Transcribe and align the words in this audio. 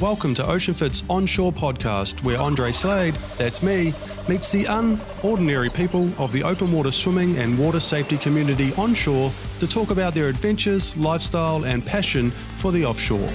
Welcome 0.00 0.34
to 0.34 0.42
Oceanfit's 0.42 1.04
Onshore 1.08 1.52
podcast, 1.52 2.24
where 2.24 2.40
Andre 2.40 2.72
Slade, 2.72 3.14
that's 3.38 3.62
me, 3.62 3.94
meets 4.28 4.50
the 4.50 4.64
unordinary 4.64 5.72
people 5.72 6.10
of 6.20 6.32
the 6.32 6.42
open 6.42 6.72
water 6.72 6.90
swimming 6.90 7.38
and 7.38 7.56
water 7.56 7.78
safety 7.78 8.18
community 8.18 8.74
onshore 8.74 9.30
to 9.60 9.68
talk 9.68 9.92
about 9.92 10.12
their 10.12 10.28
adventures, 10.28 10.96
lifestyle, 10.96 11.64
and 11.64 11.86
passion 11.86 12.32
for 12.32 12.72
the 12.72 12.84
offshore. 12.84 13.28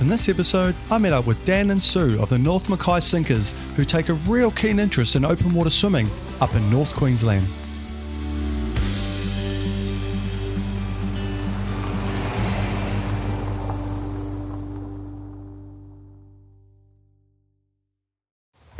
In 0.00 0.08
this 0.08 0.30
episode, 0.30 0.74
I 0.90 0.96
met 0.96 1.12
up 1.12 1.26
with 1.26 1.44
Dan 1.44 1.70
and 1.70 1.82
Sue 1.82 2.18
of 2.18 2.30
the 2.30 2.38
North 2.38 2.70
Mackay 2.70 3.00
Sinkers, 3.00 3.52
who 3.76 3.84
take 3.84 4.08
a 4.08 4.14
real 4.14 4.50
keen 4.50 4.78
interest 4.78 5.16
in 5.16 5.26
open 5.26 5.52
water 5.52 5.70
swimming 5.70 6.08
up 6.40 6.54
in 6.54 6.70
North 6.70 6.96
Queensland. 6.96 7.46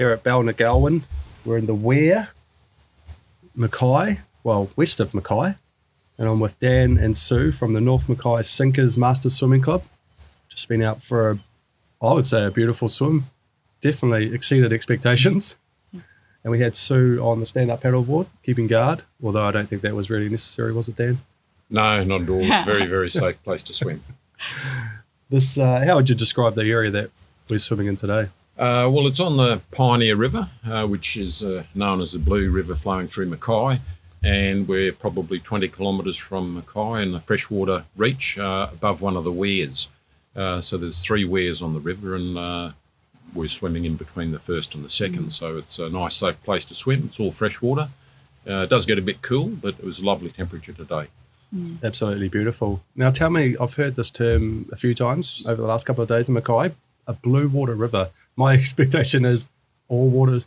Here 0.02 0.10
at 0.10 0.24
Balnagowan, 0.24 1.02
we're 1.44 1.58
in 1.58 1.66
the 1.66 1.76
Weir, 1.76 2.30
Mackay, 3.54 4.18
well, 4.42 4.68
west 4.74 4.98
of 4.98 5.14
Mackay, 5.14 5.54
and 6.18 6.28
I'm 6.28 6.40
with 6.40 6.58
Dan 6.58 6.98
and 6.98 7.16
Sue 7.16 7.52
from 7.52 7.70
the 7.70 7.80
North 7.80 8.08
Mackay 8.08 8.42
Sinkers 8.42 8.96
Masters 8.96 9.36
Swimming 9.36 9.60
Club. 9.60 9.84
Just 10.48 10.68
been 10.68 10.82
out 10.82 11.04
for 11.04 11.30
a, 11.30 11.38
I 12.04 12.14
would 12.14 12.26
say, 12.26 12.44
a 12.44 12.50
beautiful 12.50 12.88
swim. 12.88 13.26
Definitely 13.80 14.34
exceeded 14.34 14.72
expectations. 14.72 15.56
And 15.92 16.50
we 16.50 16.58
had 16.58 16.74
Sue 16.74 17.20
on 17.22 17.38
the 17.38 17.46
stand-up 17.46 17.82
paddleboard, 17.82 18.26
keeping 18.42 18.66
guard. 18.66 19.02
Although 19.22 19.46
I 19.46 19.52
don't 19.52 19.68
think 19.68 19.82
that 19.82 19.94
was 19.94 20.10
really 20.10 20.28
necessary, 20.28 20.72
was 20.72 20.88
it, 20.88 20.96
Dan? 20.96 21.20
No, 21.70 22.02
not 22.02 22.22
at 22.22 22.28
all. 22.28 22.40
It's 22.40 22.50
a 22.50 22.64
very, 22.64 22.86
very 22.96 23.08
safe 23.08 23.40
place 23.44 23.62
to 23.62 23.72
swim. 23.72 24.02
This, 25.30 25.56
uh, 25.56 25.84
how 25.86 25.94
would 25.94 26.08
you 26.08 26.16
describe 26.16 26.56
the 26.56 26.64
area 26.64 26.90
that 26.90 27.10
we're 27.48 27.58
swimming 27.58 27.86
in 27.86 27.94
today? 27.94 28.30
Uh, 28.58 28.88
well, 28.92 29.06
it's 29.06 29.20
on 29.20 29.36
the 29.36 29.60
Pioneer 29.70 30.14
River, 30.16 30.48
uh, 30.66 30.86
which 30.86 31.16
is 31.16 31.42
uh, 31.42 31.64
known 31.74 32.00
as 32.00 32.12
the 32.12 32.18
Blue 32.18 32.50
River 32.50 32.74
flowing 32.74 33.08
through 33.08 33.26
Mackay. 33.26 33.80
And 34.22 34.68
we're 34.68 34.92
probably 34.92 35.40
20 35.40 35.68
kilometres 35.68 36.16
from 36.16 36.54
Mackay 36.54 37.02
in 37.02 37.12
the 37.12 37.20
freshwater 37.20 37.84
reach 37.96 38.38
uh, 38.38 38.68
above 38.72 39.02
one 39.02 39.16
of 39.16 39.24
the 39.24 39.32
weirs. 39.32 39.88
Uh, 40.36 40.60
so 40.60 40.76
there's 40.76 41.02
three 41.02 41.24
weirs 41.24 41.60
on 41.60 41.74
the 41.74 41.80
river, 41.80 42.14
and 42.14 42.38
uh, 42.38 42.70
we're 43.34 43.48
swimming 43.48 43.84
in 43.84 43.96
between 43.96 44.30
the 44.30 44.38
first 44.38 44.74
and 44.74 44.84
the 44.84 44.90
second. 44.90 45.32
So 45.32 45.56
it's 45.56 45.78
a 45.78 45.88
nice, 45.88 46.14
safe 46.14 46.42
place 46.42 46.64
to 46.66 46.74
swim. 46.74 47.06
It's 47.08 47.18
all 47.18 47.32
freshwater. 47.32 47.88
Uh, 48.48 48.62
it 48.62 48.70
does 48.70 48.86
get 48.86 48.98
a 48.98 49.02
bit 49.02 49.22
cool, 49.22 49.48
but 49.48 49.74
it 49.78 49.84
was 49.84 49.98
a 49.98 50.04
lovely 50.04 50.30
temperature 50.30 50.72
today. 50.72 51.08
Absolutely 51.82 52.28
beautiful. 52.28 52.82
Now, 52.96 53.10
tell 53.10 53.28
me, 53.28 53.56
I've 53.60 53.74
heard 53.74 53.94
this 53.94 54.10
term 54.10 54.68
a 54.72 54.76
few 54.76 54.94
times 54.94 55.44
over 55.46 55.60
the 55.60 55.68
last 55.68 55.84
couple 55.84 56.02
of 56.02 56.08
days 56.08 56.28
in 56.28 56.34
Mackay, 56.34 56.72
a 57.06 57.12
blue 57.12 57.48
water 57.48 57.74
river. 57.74 58.10
My 58.36 58.54
expectation 58.58 59.24
is 59.24 59.46
all 59.88 60.08
water 60.08 60.42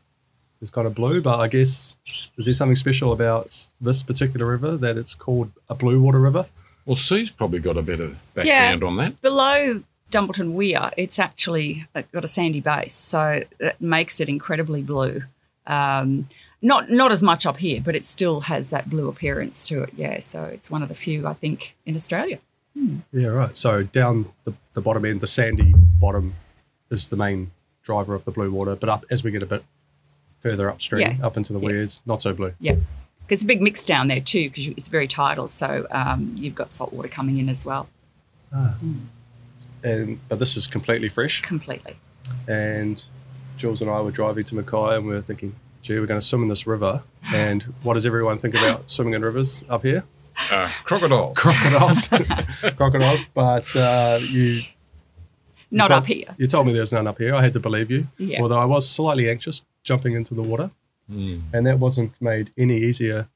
is 0.61 0.71
kind 0.71 0.87
of 0.87 0.95
blue, 0.95 1.21
but 1.21 1.39
I 1.39 1.47
guess 1.47 1.97
is 2.37 2.45
there 2.45 2.53
something 2.53 2.75
special 2.75 3.11
about 3.11 3.67
this 3.79 4.03
particular 4.03 4.49
river 4.49 4.77
that 4.77 4.97
it's 4.97 5.15
called 5.15 5.51
a 5.69 5.75
blue 5.75 6.01
water 6.01 6.19
river? 6.19 6.45
Well, 6.85 6.95
Sue's 6.95 7.29
probably 7.29 7.59
got 7.59 7.77
a 7.77 7.81
better 7.81 8.05
of 8.05 8.33
background 8.33 8.83
on 8.83 8.97
that. 8.97 9.21
Below 9.21 9.83
Dumbleton 10.11 10.53
Weir, 10.53 10.91
it's 10.97 11.19
actually 11.19 11.85
uh, 11.95 12.03
got 12.11 12.23
a 12.23 12.27
sandy 12.27 12.61
base, 12.61 12.93
so 12.93 13.43
that 13.59 13.81
makes 13.81 14.19
it 14.19 14.29
incredibly 14.29 14.81
blue. 14.81 15.23
Um, 15.65 16.29
not 16.61 16.89
not 16.89 17.11
as 17.11 17.21
much 17.21 17.45
up 17.45 17.57
here, 17.57 17.81
but 17.83 17.95
it 17.95 18.05
still 18.05 18.41
has 18.41 18.69
that 18.69 18.89
blue 18.89 19.07
appearance 19.07 19.67
to 19.67 19.83
it. 19.83 19.91
Yeah, 19.95 20.19
so 20.19 20.43
it's 20.43 20.69
one 20.71 20.83
of 20.83 20.89
the 20.89 20.95
few 20.95 21.27
I 21.27 21.33
think 21.33 21.75
in 21.85 21.95
Australia. 21.95 22.39
Yeah, 23.11 23.27
right. 23.27 23.55
So 23.55 23.83
down 23.83 24.27
the, 24.43 24.53
the 24.73 24.81
bottom 24.81 25.05
end, 25.05 25.21
the 25.21 25.27
sandy 25.27 25.73
bottom 25.99 26.35
is 26.95 27.07
the 27.09 27.15
main 27.15 27.51
driver 27.83 28.15
of 28.15 28.25
the 28.25 28.31
blue 28.31 28.51
water, 28.51 28.75
but 28.75 28.89
up 28.89 29.05
as 29.11 29.23
we 29.23 29.31
get 29.31 29.43
a 29.43 29.45
bit 29.45 29.63
further 30.39 30.69
upstream, 30.69 31.01
Yeah. 31.19 31.25
up 31.25 31.37
into 31.37 31.53
the 31.53 31.59
Yeah. 31.59 31.65
weirs, 31.65 32.01
not 32.05 32.21
so 32.21 32.33
blue. 32.33 32.53
Yeah, 32.59 32.73
because 32.73 33.37
it's 33.39 33.43
a 33.43 33.47
big 33.47 33.61
mix 33.61 33.85
down 33.85 34.07
there 34.07 34.21
too, 34.21 34.49
because 34.49 34.67
it's 34.67 34.87
very 34.87 35.07
tidal. 35.07 35.47
So 35.49 35.87
um, 35.91 36.33
you've 36.37 36.55
got 36.55 36.71
salt 36.71 36.93
water 36.93 37.09
coming 37.09 37.37
in 37.37 37.49
as 37.49 37.65
well, 37.65 37.87
And 39.83 40.19
but 40.29 40.39
this 40.39 40.57
is 40.57 40.67
completely 40.67 41.09
fresh. 41.09 41.41
completely. 41.41 41.95
and 42.47 43.03
Jules 43.57 43.81
and 43.81 43.89
I 43.89 44.01
were 44.01 44.11
driving 44.11 44.43
to 44.45 44.55
Mackay 44.55 44.95
and 44.97 45.05
we 45.05 45.13
were 45.13 45.21
thinking, 45.21 45.53
gee, 45.83 45.99
we're 45.99 46.07
going 46.07 46.19
to 46.19 46.25
swim 46.25 46.41
in 46.43 46.47
this 46.49 46.65
river. 46.67 47.03
And 47.33 47.63
what 47.83 47.93
does 47.93 48.05
everyone 48.05 48.37
think 48.39 48.55
about 48.55 48.89
swimming 48.95 49.13
in 49.13 49.21
rivers 49.23 49.63
up 49.69 49.83
here? 49.83 50.03
Uh, 50.51 50.69
crocodiles. 50.83 51.37
Crocodiles. 51.37 52.07
Crocodiles. 52.75 53.25
But 53.33 53.73
uh, 53.75 54.19
you, 54.21 54.59
Not 55.71 55.87
told- 55.87 56.03
up 56.03 56.07
here. 56.07 56.35
you 56.37 56.47
told 56.47 56.67
me 56.67 56.73
there's 56.73 56.91
none 56.91 57.07
up 57.07 57.17
here. 57.17 57.35
I 57.35 57.41
had 57.41 57.53
to 57.53 57.59
believe 57.59 57.89
you. 57.91 58.07
Yeah. 58.17 58.41
Although 58.41 58.59
I 58.59 58.65
was 58.65 58.89
slightly 58.89 59.29
anxious 59.29 59.61
jumping 59.83 60.13
into 60.13 60.33
the 60.33 60.43
water. 60.43 60.71
Mm. 61.11 61.41
And 61.53 61.67
that 61.67 61.79
wasn't 61.79 62.19
made 62.21 62.51
any 62.57 62.77
easier 62.77 63.27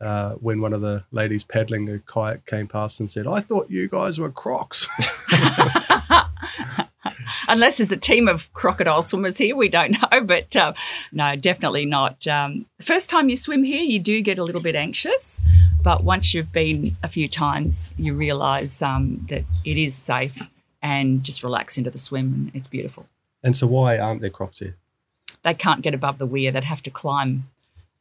uh, 0.00 0.34
when 0.36 0.60
one 0.60 0.72
of 0.72 0.80
the 0.80 1.04
ladies 1.12 1.44
paddling 1.44 1.88
a 1.88 1.98
kayak 2.00 2.44
came 2.46 2.66
past 2.66 2.98
and 3.00 3.10
said, 3.10 3.26
I 3.26 3.40
thought 3.40 3.70
you 3.70 3.88
guys 3.88 4.18
were 4.18 4.30
crocs. 4.30 4.88
Unless 7.48 7.78
there's 7.78 7.92
a 7.92 7.96
team 7.96 8.28
of 8.28 8.52
crocodile 8.52 9.02
swimmers 9.02 9.38
here, 9.38 9.54
we 9.54 9.68
don't 9.68 9.92
know. 9.92 10.20
But 10.22 10.56
uh, 10.56 10.72
no, 11.12 11.36
definitely 11.36 11.84
not. 11.84 12.26
Um, 12.26 12.66
first 12.80 13.10
time 13.10 13.28
you 13.28 13.36
swim 13.36 13.62
here, 13.62 13.82
you 13.82 14.00
do 14.00 14.20
get 14.22 14.38
a 14.38 14.44
little 14.44 14.60
bit 14.60 14.74
anxious. 14.74 15.42
But 15.82 16.02
once 16.04 16.34
you've 16.34 16.52
been 16.52 16.96
a 17.02 17.08
few 17.08 17.28
times, 17.28 17.92
you 17.96 18.14
realise 18.14 18.80
um, 18.82 19.26
that 19.28 19.44
it 19.64 19.76
is 19.76 19.94
safe 19.94 20.40
and 20.82 21.22
just 21.24 21.42
relax 21.42 21.78
into 21.78 21.90
the 21.90 21.98
swim. 21.98 22.26
And 22.34 22.50
it's 22.54 22.68
beautiful. 22.68 23.06
and 23.44 23.56
so 23.56 23.66
why 23.66 23.98
aren't 23.98 24.20
there 24.20 24.30
crocs 24.30 24.58
here? 24.60 24.76
They 25.42 25.54
can't 25.54 25.82
get 25.82 25.94
above 25.94 26.18
the 26.18 26.26
weir, 26.26 26.52
they'd 26.52 26.64
have 26.64 26.82
to 26.84 26.90
climb 26.90 27.44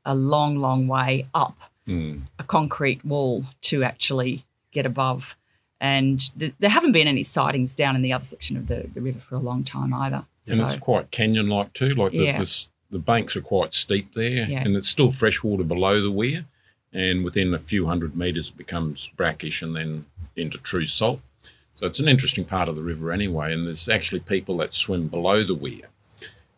a 0.06 0.14
long, 0.16 0.58
long 0.58 0.88
way 0.88 1.26
up 1.34 1.58
Mm. 1.88 2.22
a 2.38 2.44
concrete 2.44 3.04
wall 3.04 3.44
to 3.64 3.84
actually 3.84 4.46
get 4.72 4.86
above. 4.86 5.36
And 5.80 6.20
th- 6.38 6.54
there 6.60 6.70
haven't 6.70 6.92
been 6.92 7.08
any 7.08 7.24
sightings 7.24 7.74
down 7.74 7.96
in 7.96 8.04
the 8.04 8.14
other 8.14 8.24
section 8.24 8.56
of 8.56 8.68
the, 8.68 8.88
the 8.94 9.02
river 9.02 9.20
for 9.20 9.34
a 9.34 9.40
long 9.40 9.64
time 9.64 9.92
either. 9.92 10.24
And 10.48 10.58
so, 10.58 10.66
it's 10.68 10.76
quite 10.78 11.10
canyon-like 11.10 11.74
too. 11.74 11.90
Like 11.90 12.12
the, 12.12 12.18
Yeah. 12.26 12.38
the, 12.40 12.66
the 12.92 13.00
banks 13.00 13.36
are 13.36 13.42
quite 13.42 13.74
steep 13.74 14.14
there, 14.14 14.46
Yeah. 14.48 14.62
and 14.64 14.76
it's 14.78 14.88
still 14.90 15.12
freshwater 15.12 15.64
below 15.64 16.02
the 16.04 16.12
weir. 16.12 16.46
And 16.94 17.26
within 17.26 17.52
a 17.54 17.60
few 17.60 17.88
hundred 17.88 18.16
metres, 18.16 18.50
it 18.50 18.58
becomes 18.58 19.08
brackish 19.18 19.64
and 19.64 19.76
then 19.76 20.06
into 20.36 20.60
true 20.60 20.86
salt. 20.86 21.20
So 21.72 21.88
it's 21.88 22.00
an 22.00 22.08
interesting 22.08 22.46
part 22.46 22.68
of 22.68 22.76
the 22.76 22.84
river 22.84 23.12
anyway. 23.12 23.54
And 23.54 23.66
there's 23.66 23.90
actually 23.90 24.22
people 24.22 24.58
that 24.58 24.74
swim 24.74 25.08
below 25.08 25.44
the 25.44 25.56
weir, 25.56 25.88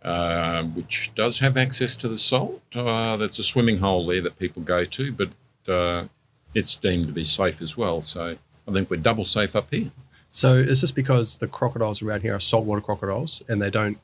uh, 0.04 0.64
which 0.64 1.12
does 1.16 1.40
have 1.40 1.56
access 1.58 1.96
to 1.98 2.08
the 2.08 2.18
salt. 2.18 2.62
Uh, 2.76 3.18
that's 3.18 3.40
a 3.40 3.44
swimming 3.44 3.78
hole 3.78 4.06
there 4.06 4.22
that 4.22 4.38
people 4.40 4.62
go 4.64 4.86
to, 4.86 5.14
but 5.14 5.72
uh, 5.72 6.06
it's 6.54 6.76
deemed 6.76 7.08
to 7.08 7.14
be 7.14 7.24
safe 7.24 7.62
as 7.62 7.78
well. 7.78 8.02
So 8.02 8.36
I 8.68 8.72
think 8.72 8.90
we're 8.90 9.02
double 9.02 9.26
safe 9.26 9.56
up 9.56 9.68
here. 9.72 9.92
So 10.32 10.56
is 10.56 10.82
this 10.82 10.92
because 10.92 11.38
the 11.38 11.48
crocodiles 11.48 12.02
around 12.02 12.22
here 12.22 12.36
are 12.36 12.40
saltwater 12.40 12.82
crocodiles 12.82 13.44
and 13.48 13.62
they 13.62 13.70
don't 13.70 13.98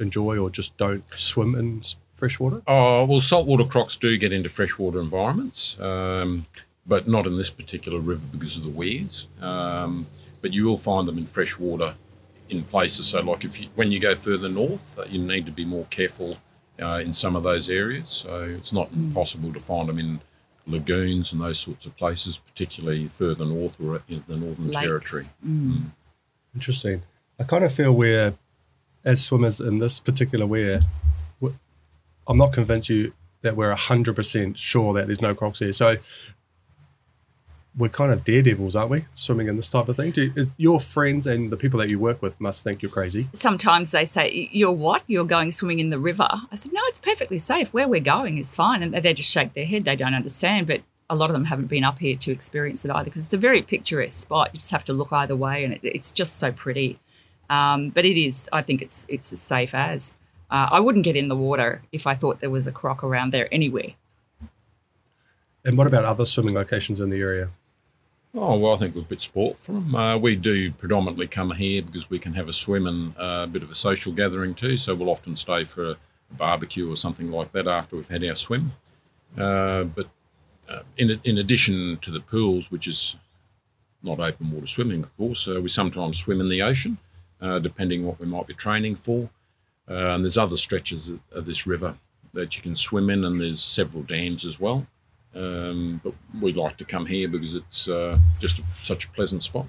enjoy 0.00 0.38
or 0.38 0.50
just 0.50 0.76
don't 0.78 1.04
swim 1.16 1.54
in 1.54 1.82
freshwater? 2.14 2.62
Oh, 2.66 3.04
well, 3.04 3.20
saltwater 3.20 3.64
crocs 3.64 3.96
do 3.96 4.16
get 4.16 4.32
into 4.32 4.48
freshwater 4.48 5.00
environments, 5.00 5.78
um, 5.80 6.46
but 6.86 7.08
not 7.08 7.26
in 7.26 7.36
this 7.36 7.50
particular 7.50 7.98
river 7.98 8.24
because 8.30 8.56
of 8.56 8.62
the 8.62 8.70
weirs. 8.70 9.26
Um, 9.40 10.06
but 10.40 10.52
you 10.52 10.64
will 10.64 10.76
find 10.76 11.08
them 11.08 11.18
in 11.18 11.26
freshwater 11.26 11.94
in 12.48 12.62
places. 12.62 13.08
So, 13.08 13.20
like 13.20 13.44
if 13.44 13.60
you, 13.60 13.68
when 13.74 13.90
you 13.90 13.98
go 13.98 14.14
further 14.14 14.48
north, 14.48 14.98
uh, 14.98 15.04
you 15.08 15.18
need 15.18 15.46
to 15.46 15.52
be 15.52 15.64
more 15.64 15.86
careful 15.90 16.36
uh, 16.80 17.00
in 17.02 17.12
some 17.12 17.36
of 17.36 17.42
those 17.42 17.68
areas. 17.68 18.08
So 18.08 18.42
it's 18.42 18.72
not 18.72 18.88
possible 19.14 19.52
to 19.52 19.60
find 19.60 19.88
them 19.88 19.98
in 19.98 20.20
lagoons 20.66 21.32
and 21.32 21.40
those 21.40 21.58
sorts 21.58 21.86
of 21.86 21.96
places, 21.96 22.38
particularly 22.38 23.06
further 23.06 23.44
north 23.44 23.80
or 23.80 24.02
in 24.08 24.22
the 24.28 24.36
Northern 24.36 24.68
lakes. 24.68 24.80
Territory. 24.80 25.22
Mm. 25.46 25.82
Interesting. 26.54 27.02
I 27.38 27.44
kind 27.44 27.64
of 27.64 27.72
feel 27.72 27.92
we're, 27.92 28.34
as 29.04 29.24
swimmers 29.24 29.60
in 29.60 29.78
this 29.78 30.00
particular 30.00 30.46
weir, 30.46 30.80
I'm 32.28 32.36
not 32.36 32.52
convinced 32.52 32.88
you 32.88 33.12
that 33.42 33.56
we're 33.56 33.72
100% 33.72 34.56
sure 34.56 34.94
that 34.94 35.06
there's 35.06 35.22
no 35.22 35.34
crocs 35.34 35.60
here. 35.60 35.72
So 35.72 35.96
we're 37.76 37.90
kind 37.90 38.12
of 38.12 38.24
daredevils, 38.24 38.74
aren't 38.74 38.90
we? 38.90 39.04
Swimming 39.14 39.48
in 39.48 39.56
this 39.56 39.68
type 39.68 39.88
of 39.88 39.96
thing. 39.96 40.10
Do 40.10 40.24
you, 40.24 40.32
is 40.34 40.50
your 40.56 40.80
friends 40.80 41.26
and 41.26 41.50
the 41.50 41.56
people 41.56 41.78
that 41.80 41.88
you 41.88 41.98
work 41.98 42.22
with 42.22 42.40
must 42.40 42.64
think 42.64 42.80
you're 42.80 42.90
crazy. 42.90 43.26
Sometimes 43.32 43.90
they 43.90 44.04
say, 44.04 44.48
You're 44.52 44.72
what? 44.72 45.02
You're 45.06 45.24
going 45.24 45.52
swimming 45.52 45.80
in 45.80 45.90
the 45.90 45.98
river. 45.98 46.28
I 46.30 46.54
said, 46.54 46.72
No, 46.72 46.80
it's 46.84 46.98
perfectly 46.98 47.38
safe. 47.38 47.74
Where 47.74 47.86
we're 47.86 48.00
going 48.00 48.38
is 48.38 48.54
fine. 48.54 48.82
And 48.82 48.94
they 48.94 49.12
just 49.12 49.30
shake 49.30 49.52
their 49.52 49.66
head. 49.66 49.84
They 49.84 49.96
don't 49.96 50.14
understand. 50.14 50.66
But 50.66 50.82
a 51.10 51.14
lot 51.14 51.28
of 51.28 51.34
them 51.34 51.44
haven't 51.44 51.66
been 51.66 51.84
up 51.84 51.98
here 51.98 52.16
to 52.16 52.32
experience 52.32 52.84
it 52.84 52.90
either 52.90 53.04
because 53.04 53.26
it's 53.26 53.34
a 53.34 53.38
very 53.38 53.62
picturesque 53.62 54.16
spot. 54.16 54.50
You 54.52 54.58
just 54.58 54.72
have 54.72 54.84
to 54.86 54.92
look 54.92 55.12
either 55.12 55.36
way 55.36 55.62
and 55.64 55.74
it, 55.74 55.80
it's 55.82 56.12
just 56.12 56.38
so 56.38 56.52
pretty. 56.52 56.98
Um, 57.50 57.90
but 57.90 58.04
it 58.04 58.18
is, 58.18 58.48
I 58.52 58.62
think 58.62 58.82
it's, 58.82 59.06
it's 59.08 59.32
as 59.32 59.40
safe 59.40 59.74
as. 59.74 60.16
Uh, 60.50 60.68
I 60.70 60.80
wouldn't 60.80 61.04
get 61.04 61.16
in 61.16 61.28
the 61.28 61.36
water 61.36 61.82
if 61.92 62.06
I 62.06 62.14
thought 62.14 62.40
there 62.40 62.50
was 62.50 62.66
a 62.66 62.72
croc 62.72 63.04
around 63.04 63.32
there 63.32 63.52
anywhere. 63.52 63.94
And 65.64 65.76
what 65.76 65.88
about 65.88 66.04
other 66.04 66.24
swimming 66.24 66.54
locations 66.54 67.00
in 67.00 67.10
the 67.10 67.20
area? 67.20 67.50
Oh, 68.38 68.58
well, 68.58 68.74
I 68.74 68.76
think 68.76 68.94
we're 68.94 69.00
a 69.00 69.04
bit 69.04 69.22
sport 69.22 69.56
for 69.56 69.72
them. 69.72 69.94
Uh, 69.94 70.18
we 70.18 70.36
do 70.36 70.70
predominantly 70.70 71.26
come 71.26 71.52
here 71.52 71.80
because 71.80 72.10
we 72.10 72.18
can 72.18 72.34
have 72.34 72.48
a 72.48 72.52
swim 72.52 72.86
and 72.86 73.16
uh, 73.16 73.44
a 73.44 73.46
bit 73.46 73.62
of 73.62 73.70
a 73.70 73.74
social 73.74 74.12
gathering 74.12 74.54
too. 74.54 74.76
So 74.76 74.94
we'll 74.94 75.08
often 75.08 75.36
stay 75.36 75.64
for 75.64 75.92
a 75.92 75.96
barbecue 76.32 76.90
or 76.90 76.96
something 76.96 77.30
like 77.30 77.52
that 77.52 77.66
after 77.66 77.96
we've 77.96 78.08
had 78.08 78.22
our 78.24 78.34
swim. 78.34 78.72
Uh, 79.38 79.84
but 79.84 80.08
uh, 80.68 80.80
in, 80.98 81.18
in 81.24 81.38
addition 81.38 81.96
to 82.02 82.10
the 82.10 82.20
pools, 82.20 82.70
which 82.70 82.86
is 82.86 83.16
not 84.02 84.20
open 84.20 84.50
water 84.50 84.66
swimming, 84.66 85.02
of 85.02 85.16
course, 85.16 85.48
uh, 85.48 85.58
we 85.58 85.70
sometimes 85.70 86.18
swim 86.18 86.40
in 86.42 86.50
the 86.50 86.60
ocean, 86.60 86.98
uh, 87.40 87.58
depending 87.58 88.04
what 88.04 88.20
we 88.20 88.26
might 88.26 88.46
be 88.46 88.54
training 88.54 88.96
for. 88.96 89.30
and 89.88 90.22
there's 90.22 90.36
other 90.36 90.58
stretches 90.58 91.10
of 91.32 91.46
this 91.46 91.66
river 91.66 91.96
that 92.34 92.54
you 92.54 92.62
can 92.62 92.76
swim 92.76 93.08
in, 93.08 93.24
and 93.24 93.40
there's 93.40 93.62
several 93.62 94.02
dams 94.02 94.44
as 94.44 94.60
well. 94.60 94.86
Um, 95.36 96.00
but 96.02 96.14
we 96.40 96.52
like 96.54 96.78
to 96.78 96.84
come 96.84 97.04
here 97.04 97.28
because 97.28 97.54
it's 97.54 97.88
uh, 97.88 98.18
just 98.40 98.58
a, 98.58 98.62
such 98.82 99.04
a 99.04 99.08
pleasant 99.08 99.42
spot. 99.42 99.66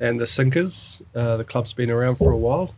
And 0.00 0.20
the 0.20 0.26
Sinkers, 0.26 1.02
uh, 1.14 1.36
the 1.36 1.44
club's 1.44 1.72
been 1.72 1.90
around 1.90 2.16
for 2.16 2.30
a 2.30 2.36
while. 2.36 2.74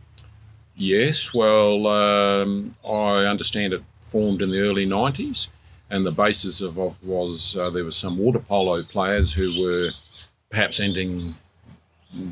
Yes, 0.75 1.33
well, 1.33 1.85
um, 1.87 2.75
I 2.83 3.25
understand 3.25 3.73
it 3.73 3.83
formed 4.01 4.41
in 4.41 4.49
the 4.49 4.59
early 4.59 4.87
90s, 4.87 5.49
and 5.91 6.05
the 6.05 6.11
basis 6.11 6.61
of 6.61 6.77
it 6.79 6.93
was 7.03 7.55
uh, 7.55 7.69
there 7.69 7.83
were 7.83 7.91
some 7.91 8.17
water 8.17 8.39
polo 8.39 8.81
players 8.81 9.31
who 9.31 9.51
were 9.61 9.89
perhaps 10.49 10.79
ending, 10.79 11.35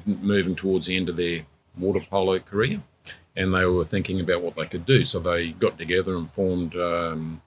moving 0.05 0.55
towards 0.55 0.87
the 0.87 0.97
end 0.97 1.09
of 1.09 1.15
their 1.15 1.43
water 1.79 1.99
polo 1.99 2.39
career, 2.39 2.81
and 3.35 3.53
they 3.53 3.65
were 3.65 3.85
thinking 3.85 4.19
about 4.19 4.41
what 4.41 4.55
they 4.55 4.65
could 4.65 4.85
do. 4.85 5.05
So 5.05 5.19
they 5.19 5.49
got 5.51 5.77
together 5.77 6.15
and 6.15 6.29
formed 6.31 6.75
um, 6.75 7.41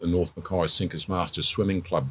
the 0.00 0.06
North 0.06 0.36
Mackay 0.36 0.66
Sinkers 0.66 1.08
Masters 1.08 1.48
Swimming 1.48 1.82
Club. 1.82 2.08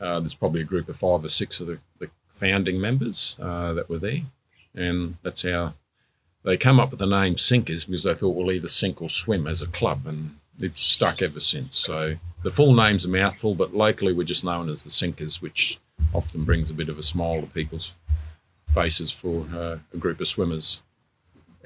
Uh, 0.00 0.20
there's 0.20 0.34
probably 0.34 0.60
a 0.60 0.64
group 0.64 0.88
of 0.88 0.96
five 0.96 1.24
or 1.24 1.28
six 1.28 1.60
of 1.60 1.68
the, 1.68 1.78
the 1.98 2.10
founding 2.30 2.80
members 2.80 3.38
uh, 3.42 3.72
that 3.72 3.88
were 3.88 3.98
there, 3.98 4.20
and 4.74 5.16
that's 5.22 5.42
how 5.42 5.74
they 6.44 6.56
come 6.56 6.78
up 6.78 6.90
with 6.90 7.00
the 7.00 7.06
name 7.06 7.38
Sinkers 7.38 7.84
because 7.84 8.04
they 8.04 8.14
thought 8.14 8.36
we'll 8.36 8.52
either 8.52 8.68
sink 8.68 9.00
or 9.02 9.08
swim 9.08 9.46
as 9.46 9.62
a 9.62 9.66
club, 9.66 10.06
and 10.06 10.36
it's 10.60 10.80
stuck 10.80 11.22
ever 11.22 11.40
since. 11.40 11.76
So 11.76 12.14
the 12.42 12.50
full 12.50 12.74
name's 12.74 13.04
a 13.04 13.08
mouthful, 13.08 13.54
but 13.54 13.74
locally 13.74 14.12
we're 14.12 14.24
just 14.24 14.44
known 14.44 14.68
as 14.68 14.84
the 14.84 14.90
Sinkers, 14.90 15.40
which 15.40 15.78
often 16.12 16.44
brings 16.44 16.70
a 16.70 16.74
bit 16.74 16.88
of 16.88 16.98
a 16.98 17.02
smile 17.02 17.40
to 17.40 17.46
people's 17.48 17.94
faces 18.72 19.10
for 19.10 19.46
uh, 19.54 19.78
a 19.94 19.96
group 19.96 20.20
of 20.20 20.28
swimmers 20.28 20.82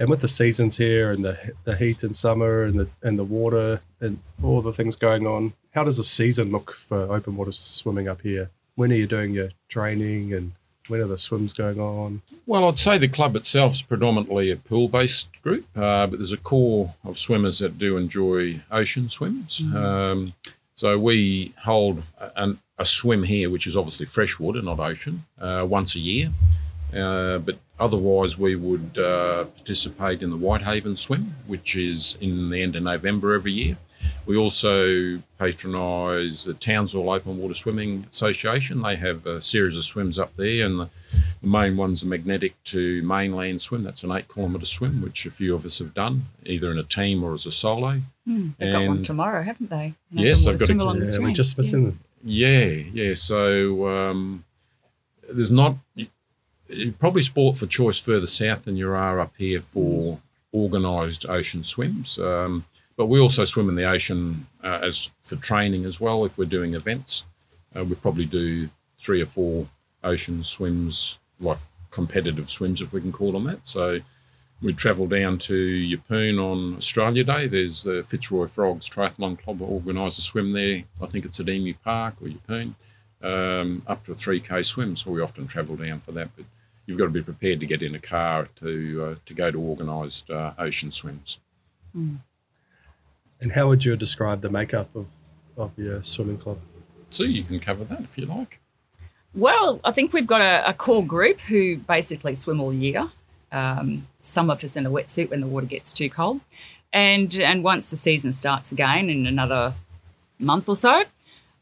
and 0.00 0.08
with 0.08 0.20
the 0.20 0.28
seasons 0.28 0.78
here 0.78 1.12
and 1.12 1.24
the 1.24 1.38
the 1.64 1.76
heat 1.76 2.02
in 2.02 2.12
summer 2.12 2.64
and 2.64 2.80
the 2.80 2.88
and 3.02 3.18
the 3.18 3.24
water 3.24 3.80
and 4.00 4.18
all 4.42 4.62
the 4.62 4.72
things 4.72 4.96
going 4.96 5.26
on, 5.26 5.52
how 5.72 5.84
does 5.84 5.98
a 5.98 6.04
season 6.04 6.50
look 6.50 6.72
for 6.72 7.02
open 7.12 7.36
water 7.36 7.52
swimming 7.52 8.08
up 8.08 8.22
here? 8.22 8.50
When 8.74 8.90
are 8.90 8.96
you 8.96 9.06
doing 9.06 9.34
your 9.34 9.50
training 9.68 10.32
and 10.32 10.52
when 10.88 11.02
are 11.02 11.06
the 11.06 11.18
swims 11.18 11.52
going 11.52 11.78
on? 11.78 12.22
Well, 12.46 12.64
I'd 12.64 12.78
say 12.78 12.96
the 12.96 13.08
club 13.08 13.36
itself 13.36 13.74
is 13.74 13.82
predominantly 13.82 14.50
a 14.50 14.56
pool 14.56 14.88
based 14.88 15.28
group, 15.42 15.66
uh, 15.76 16.06
but 16.06 16.18
there's 16.18 16.32
a 16.32 16.38
core 16.38 16.94
of 17.04 17.18
swimmers 17.18 17.58
that 17.58 17.78
do 17.78 17.98
enjoy 17.98 18.62
ocean 18.70 19.08
swims. 19.10 19.60
Mm-hmm. 19.60 19.76
Um, 19.76 20.32
so 20.74 20.98
we 20.98 21.52
hold 21.62 22.02
a, 22.18 22.54
a, 22.78 22.86
swim 22.86 23.24
here, 23.24 23.50
which 23.50 23.66
is 23.66 23.76
obviously 23.76 24.06
freshwater, 24.06 24.62
not 24.62 24.80
ocean, 24.80 25.24
uh, 25.38 25.66
once 25.68 25.94
a 25.94 26.00
year. 26.00 26.30
Uh, 26.94 27.38
but 27.38 27.56
otherwise, 27.78 28.38
we 28.38 28.56
would 28.56 28.98
uh, 28.98 29.44
participate 29.44 30.22
in 30.22 30.30
the 30.30 30.36
Whitehaven 30.36 30.96
swim, 30.96 31.34
which 31.46 31.76
is 31.76 32.16
in 32.20 32.50
the 32.50 32.62
end 32.62 32.76
of 32.76 32.82
November 32.82 33.34
every 33.34 33.52
year. 33.52 33.76
We 34.26 34.36
also 34.36 35.20
patronise 35.38 36.44
the 36.44 36.54
Townsville 36.54 37.10
Open 37.10 37.38
Water 37.38 37.54
Swimming 37.54 38.06
Association. 38.10 38.82
They 38.82 38.96
have 38.96 39.26
a 39.26 39.40
series 39.40 39.76
of 39.76 39.84
swims 39.84 40.18
up 40.18 40.34
there, 40.36 40.64
and 40.64 40.80
the, 40.80 40.90
the 41.40 41.46
main 41.46 41.76
one's 41.76 42.02
a 42.02 42.06
magnetic 42.06 42.62
to 42.64 43.02
mainland 43.02 43.60
swim. 43.60 43.82
That's 43.82 44.04
an 44.04 44.12
eight 44.12 44.28
kilometre 44.28 44.66
swim, 44.66 45.02
which 45.02 45.26
a 45.26 45.30
few 45.30 45.54
of 45.54 45.64
us 45.64 45.78
have 45.78 45.94
done, 45.94 46.22
either 46.46 46.70
in 46.70 46.78
a 46.78 46.84
team 46.84 47.24
or 47.24 47.34
as 47.34 47.46
a 47.46 47.52
solo. 47.52 48.00
Mm, 48.28 48.56
they've 48.58 48.68
and 48.68 48.72
got 48.72 48.88
one 48.88 49.02
tomorrow, 49.02 49.42
haven't 49.42 49.70
they? 49.70 49.94
yes, 50.10 50.44
they've 50.44 50.58
got 50.58 50.66
swim 50.66 50.80
a, 50.80 50.84
along 50.84 50.98
yeah, 50.98 51.10
the 51.10 51.22
We're 51.22 51.32
just 51.32 51.58
missing 51.58 51.82
yeah. 51.82 51.88
them. 51.88 52.00
Yeah, 52.22 52.64
yeah. 53.04 53.14
So 53.14 53.88
um, 53.88 54.44
there's 55.32 55.50
not 55.50 55.76
probably 56.98 57.22
sport 57.22 57.56
for 57.56 57.66
choice 57.66 57.98
further 57.98 58.26
south 58.26 58.64
than 58.64 58.76
you 58.76 58.90
are 58.90 59.20
up 59.20 59.32
here 59.36 59.60
for 59.60 60.18
organised 60.52 61.26
ocean 61.28 61.64
swims. 61.64 62.18
Um, 62.18 62.64
but 62.96 63.06
we 63.06 63.20
also 63.20 63.44
swim 63.44 63.68
in 63.68 63.76
the 63.76 63.84
ocean 63.84 64.46
uh, 64.62 64.80
as 64.82 65.10
for 65.22 65.36
training 65.36 65.84
as 65.84 66.00
well. 66.00 66.24
If 66.24 66.36
we're 66.36 66.44
doing 66.44 66.74
events, 66.74 67.24
uh, 67.74 67.84
we 67.84 67.94
probably 67.94 68.26
do 68.26 68.68
three 68.98 69.22
or 69.22 69.26
four 69.26 69.66
ocean 70.04 70.44
swims, 70.44 71.18
like 71.40 71.58
competitive 71.90 72.50
swims, 72.50 72.82
if 72.82 72.92
we 72.92 73.00
can 73.00 73.12
call 73.12 73.32
them 73.32 73.44
that. 73.44 73.66
So 73.66 74.00
we 74.62 74.74
travel 74.74 75.06
down 75.06 75.38
to 75.38 75.54
Yeppoon 75.54 76.38
on 76.38 76.76
Australia 76.76 77.24
Day. 77.24 77.46
There's 77.46 77.84
the 77.84 78.02
Fitzroy 78.02 78.46
Frogs 78.46 78.88
Triathlon 78.88 79.38
Club 79.38 79.62
organise 79.62 80.18
a 80.18 80.22
swim 80.22 80.52
there. 80.52 80.82
I 81.02 81.06
think 81.06 81.24
it's 81.24 81.40
at 81.40 81.48
Emu 81.48 81.74
Park 81.82 82.16
or 82.20 82.28
Yeppoon, 82.28 82.74
um, 83.22 83.82
up 83.86 84.04
to 84.04 84.12
a 84.12 84.14
3k 84.14 84.64
swim. 84.64 84.96
So 84.96 85.10
we 85.10 85.22
often 85.22 85.46
travel 85.46 85.76
down 85.76 86.00
for 86.00 86.12
that. 86.12 86.28
But 86.36 86.44
you've 86.90 86.98
got 86.98 87.04
to 87.04 87.10
be 87.10 87.22
prepared 87.22 87.60
to 87.60 87.66
get 87.66 87.82
in 87.82 87.94
a 87.94 88.00
car 88.00 88.48
to 88.58 89.04
uh, 89.04 89.14
to 89.26 89.32
go 89.32 89.50
to 89.50 89.58
organised 89.58 90.28
uh, 90.28 90.52
ocean 90.58 90.90
swims. 90.90 91.38
Mm. 91.96 92.18
And 93.40 93.52
how 93.52 93.68
would 93.68 93.84
you 93.84 93.96
describe 93.96 94.40
the 94.40 94.50
makeup 94.50 94.94
of 94.96 95.06
of 95.56 95.70
your 95.78 96.02
swimming 96.02 96.38
club? 96.38 96.58
So 97.10 97.22
you 97.22 97.44
can 97.44 97.60
cover 97.60 97.84
that 97.84 98.00
if 98.00 98.18
you 98.18 98.26
like. 98.26 98.60
Well, 99.34 99.80
I 99.84 99.92
think 99.92 100.12
we've 100.12 100.26
got 100.26 100.40
a, 100.40 100.68
a 100.68 100.74
core 100.74 101.06
group 101.06 101.40
who 101.42 101.76
basically 101.76 102.34
swim 102.34 102.60
all 102.60 102.72
year. 102.72 103.08
Um, 103.52 104.08
some 104.18 104.50
of 104.50 104.64
us 104.64 104.76
in 104.76 104.84
a 104.84 104.90
wetsuit 104.90 105.30
when 105.30 105.40
the 105.40 105.46
water 105.46 105.66
gets 105.66 105.92
too 105.92 106.10
cold, 106.10 106.40
and 106.92 107.32
and 107.36 107.62
once 107.62 107.90
the 107.90 107.96
season 107.96 108.32
starts 108.32 108.72
again 108.72 109.08
in 109.08 109.28
another 109.28 109.74
month 110.40 110.68
or 110.68 110.76
so, 110.76 111.04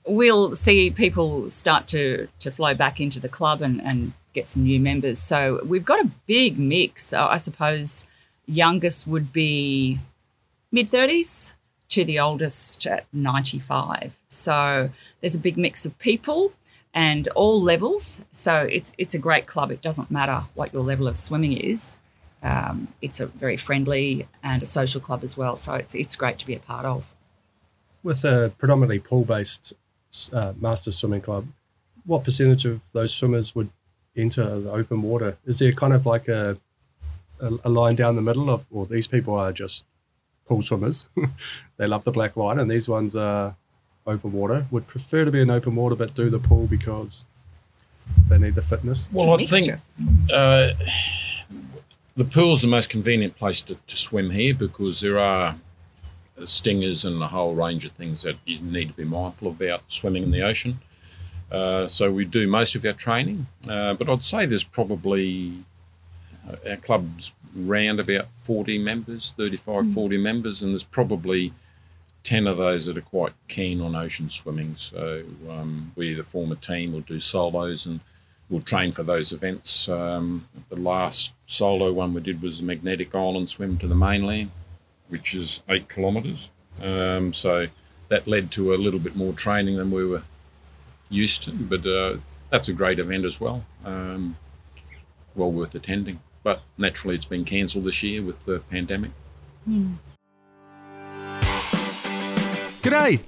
we'll 0.07 0.55
see 0.55 0.91
people 0.91 1.51
start 1.51 1.87
to 1.89 2.29
to 2.39 2.51
flow 2.51 2.73
back 2.73 2.99
into 2.99 3.21
the 3.21 3.29
club 3.29 3.61
and, 3.61 3.83
and 3.83 4.15
get 4.39 4.47
some 4.47 4.63
new 4.63 4.81
members. 4.81 5.19
So 5.19 5.61
we've 5.65 5.85
got 5.85 6.01
a 6.05 6.11
big 6.27 6.59
mix. 6.59 7.13
I 7.13 7.39
suppose 7.39 8.07
youngest 8.47 9.07
would 9.07 9.33
be 9.33 9.99
mid 10.71 10.89
30s 10.89 11.53
to 11.89 12.05
the 12.05 12.19
oldest 12.19 12.87
at 12.87 13.07
95. 13.13 14.19
So 14.29 14.91
there's 15.21 15.35
a 15.35 15.39
big 15.39 15.57
mix 15.57 15.87
of 15.87 15.99
people 15.99 16.53
and 16.95 17.29
all 17.29 17.61
levels. 17.61 18.25
So 18.33 18.55
it's 18.61 18.93
it's 18.99 19.15
a 19.15 19.19
great 19.19 19.47
club. 19.47 19.71
It 19.71 19.83
doesn't 19.83 20.11
matter 20.11 20.45
what 20.55 20.73
your 20.73 20.85
level 20.85 21.09
of 21.09 21.17
swimming 21.17 21.53
is. 21.53 21.99
Um, 22.43 22.89
it's 23.03 23.19
a 23.21 23.27
very 23.27 23.57
friendly 23.57 24.29
and 24.43 24.63
a 24.63 24.67
social 24.67 25.01
club 25.01 25.25
as 25.25 25.37
well. 25.37 25.57
So 25.57 25.75
it's 25.75 25.95
it's 25.95 26.17
great 26.17 26.39
to 26.39 26.47
be 26.47 26.55
a 26.55 26.61
part 26.61 26.85
of. 26.85 27.15
With 28.03 28.25
a 28.25 28.53
predominantly 28.59 29.01
pool 29.01 29.25
based 29.25 29.73
uh, 30.33 30.53
master 30.61 30.93
swimming 30.93 31.21
club, 31.21 31.47
what 32.07 32.25
percentage 32.25 32.65
of 32.65 32.83
those 32.93 33.13
swimmers 33.13 33.55
would 33.55 33.71
into 34.19 34.43
the 34.43 34.71
open 34.71 35.03
water? 35.03 35.37
Is 35.47 35.59
there 35.59 35.73
kind 35.73 35.93
of 35.93 36.07
like 36.07 36.29
a, 36.29 36.59
a, 37.41 37.53
a 37.65 37.69
line 37.69 37.95
down 37.95 38.17
the 38.17 38.23
middle 38.23 38.51
of, 38.51 38.71
well, 38.71 38.85
these 38.85 39.07
people 39.07 39.35
are 39.35 39.53
just 39.53 39.85
pool 40.49 40.63
swimmers. 40.63 41.09
they 41.77 41.87
love 41.87 42.05
the 42.05 42.11
black 42.11 42.37
line, 42.37 42.59
and 42.59 42.71
these 42.71 42.89
ones 42.89 43.15
are 43.15 43.55
open 44.07 44.33
water. 44.33 44.67
Would 44.71 44.87
prefer 44.87 45.25
to 45.25 45.31
be 45.31 45.41
in 45.41 45.51
open 45.51 45.77
water, 45.77 45.95
but 45.95 46.15
do 46.15 46.31
the 46.31 46.39
pool 46.39 46.67
because 46.67 47.27
they 48.29 48.39
need 48.39 48.55
the 48.55 48.63
fitness. 48.63 49.09
Well, 49.13 49.39
I 49.39 49.45
think 49.45 49.79
uh, 50.33 50.71
the 52.17 52.25
pool's 52.25 52.63
the 52.63 52.69
most 52.69 52.91
convenient 52.91 53.37
place 53.37 53.61
to, 53.63 53.75
to 53.75 53.97
swim 53.97 54.31
here 54.31 54.55
because 54.55 55.01
there 55.01 55.19
are 55.19 55.57
stingers 56.45 57.05
and 57.05 57.23
a 57.23 57.29
whole 57.29 57.55
range 57.55 57.85
of 57.85 57.93
things 57.93 58.23
that 58.23 58.37
you 58.45 58.61
need 58.61 58.89
to 58.89 58.95
be 58.95 59.05
mindful 59.05 59.49
about 59.49 59.83
swimming 59.89 60.23
in 60.23 60.31
the 60.31 60.43
ocean. 60.43 60.79
Uh, 61.51 61.87
so 61.87 62.11
we 62.11 62.25
do 62.25 62.47
most 62.47 62.75
of 62.75 62.85
our 62.85 62.93
training, 62.93 63.47
uh, 63.69 63.95
but 63.95 64.09
I'd 64.09 64.23
say 64.23 64.45
there's 64.45 64.65
probably 64.65 65.55
uh, 66.47 66.71
our 66.71 66.77
club's 66.77 67.33
round 67.55 68.01
about 68.01 68.27
40 68.35 68.79
members, 68.79 69.33
35, 69.37 69.87
mm. 69.87 69.95
40 69.95 70.19
members, 70.19 70.63
and 70.63 70.73
there's 70.73 70.83
probably 70.85 71.53
10 72.25 72.47
of 72.47 72.59
those 72.59 72.85
that 72.87 72.99
are 72.99 73.03
quite 73.03 73.33
keen 73.49 73.81
on 73.81 73.95
ocean 73.95 74.29
swimming. 74.29 74.77
So 74.77 75.23
um, 75.49 75.93
we 75.97 76.11
either 76.11 76.23
form 76.23 76.53
a 76.53 76.57
team 76.57 76.95
or 76.95 77.01
do 77.01 77.21
solos 77.21 77.87
and 77.87 78.01
we'll 78.51 78.61
train 78.61 78.93
for 78.93 79.03
those 79.03 79.33
events. 79.33 79.89
Um, 79.89 80.47
the 80.69 80.77
last 80.77 81.33
solo 81.47 81.93
one 81.93 82.13
we 82.13 82.21
did 82.21 82.43
was 82.43 82.61
a 82.61 82.65
magnetic 82.65 83.15
island 83.15 83.49
swim 83.49 83.79
to 83.79 83.87
the 83.87 83.95
mainland, 83.95 84.51
which 85.09 85.35
is 85.35 85.63
eight 85.69 85.89
kilometres. 85.89 86.51
Um, 86.83 87.33
so 87.33 87.69
that 88.09 88.27
led 88.27 88.51
to 88.53 88.75
a 88.75 88.77
little 88.77 89.01
bit 89.01 89.17
more 89.17 89.33
training 89.33 89.77
than 89.77 89.91
we 89.91 90.05
were 90.05 90.23
to. 91.11 91.53
But 91.53 91.87
uh, 91.87 92.19
that's 92.51 92.69
a 92.69 92.73
great 92.73 92.99
event 92.99 93.25
as 93.25 93.41
well. 93.41 93.65
Um, 93.85 94.37
well 95.35 95.53
worth 95.53 95.75
attending. 95.75 96.21
But 96.43 96.63
naturally, 96.77 97.17
it's 97.17 97.25
been 97.25 97.45
cancelled 97.45 97.85
this 97.85 98.03
year 98.03 98.23
with 98.23 98.45
the 98.45 98.61
pandemic. 98.71 99.11
Mm. 99.69 99.97
G'day! 102.83 103.21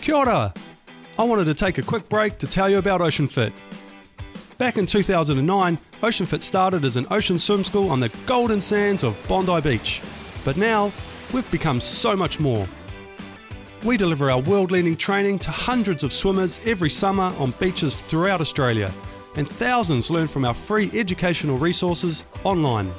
Kia 0.00 0.14
ora! 0.14 0.54
I 1.18 1.24
wanted 1.24 1.46
to 1.46 1.54
take 1.54 1.78
a 1.78 1.82
quick 1.82 2.08
break 2.08 2.38
to 2.38 2.46
tell 2.46 2.68
you 2.70 2.78
about 2.78 3.00
Ocean 3.00 3.26
Fit. 3.26 3.52
Back 4.58 4.78
in 4.78 4.86
2009, 4.86 5.78
Ocean 6.02 6.26
Fit 6.26 6.42
started 6.42 6.84
as 6.84 6.96
an 6.96 7.06
ocean 7.10 7.38
swim 7.38 7.64
school 7.64 7.90
on 7.90 8.00
the 8.00 8.08
golden 8.26 8.60
sands 8.60 9.02
of 9.02 9.20
Bondi 9.28 9.60
Beach. 9.60 10.02
But 10.44 10.56
now, 10.56 10.92
we've 11.32 11.50
become 11.50 11.80
so 11.80 12.16
much 12.16 12.38
more. 12.38 12.68
We 13.84 13.96
deliver 13.96 14.28
our 14.28 14.40
world 14.40 14.72
leading 14.72 14.96
training 14.96 15.38
to 15.40 15.52
hundreds 15.52 16.02
of 16.02 16.12
swimmers 16.12 16.58
every 16.66 16.90
summer 16.90 17.32
on 17.38 17.52
beaches 17.60 18.00
throughout 18.00 18.40
Australia, 18.40 18.92
and 19.36 19.48
thousands 19.48 20.10
learn 20.10 20.26
from 20.26 20.44
our 20.44 20.52
free 20.52 20.90
educational 20.92 21.58
resources 21.58 22.24
online. 22.42 22.92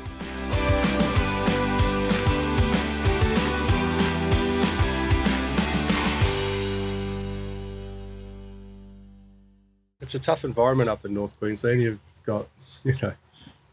It's 10.01 10.17
a 10.17 10.19
tough 10.19 10.45
environment 10.45 10.91
up 10.91 11.05
in 11.05 11.15
North 11.15 11.39
Queensland. 11.39 11.83
You've 11.83 12.01
got, 12.27 12.49
you 12.83 12.97
know, 13.01 13.13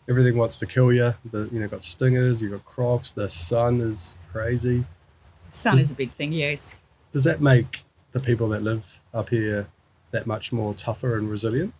everything 0.07 0.37
wants 0.37 0.55
to 0.57 0.67
kill 0.67 0.93
you. 0.93 1.15
The 1.31 1.49
you 1.51 1.59
know, 1.59 1.67
got 1.67 1.83
stingers, 1.83 2.43
you've 2.43 2.51
got 2.51 2.63
crocs, 2.63 3.09
the 3.09 3.27
sun 3.27 3.81
is 3.81 4.19
crazy. 4.31 4.85
Sun 5.49 5.71
Does- 5.71 5.81
is 5.81 5.91
a 5.91 5.95
big 5.95 6.11
thing, 6.11 6.31
yes. 6.31 6.75
Does 7.11 7.23
that 7.23 7.41
make 7.41 7.81
the 8.11 8.19
people 8.19 8.49
that 8.49 8.61
live 8.63 9.01
up 9.13 9.29
here 9.29 9.67
that 10.11 10.27
much 10.27 10.51
more 10.51 10.73
tougher 10.73 11.17
and 11.17 11.29
resilient? 11.29 11.73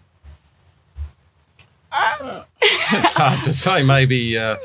It's 1.94 3.12
hard 3.12 3.44
to 3.46 3.54
say. 3.54 3.84
Maybe, 3.84 4.38
uh, 4.38 4.56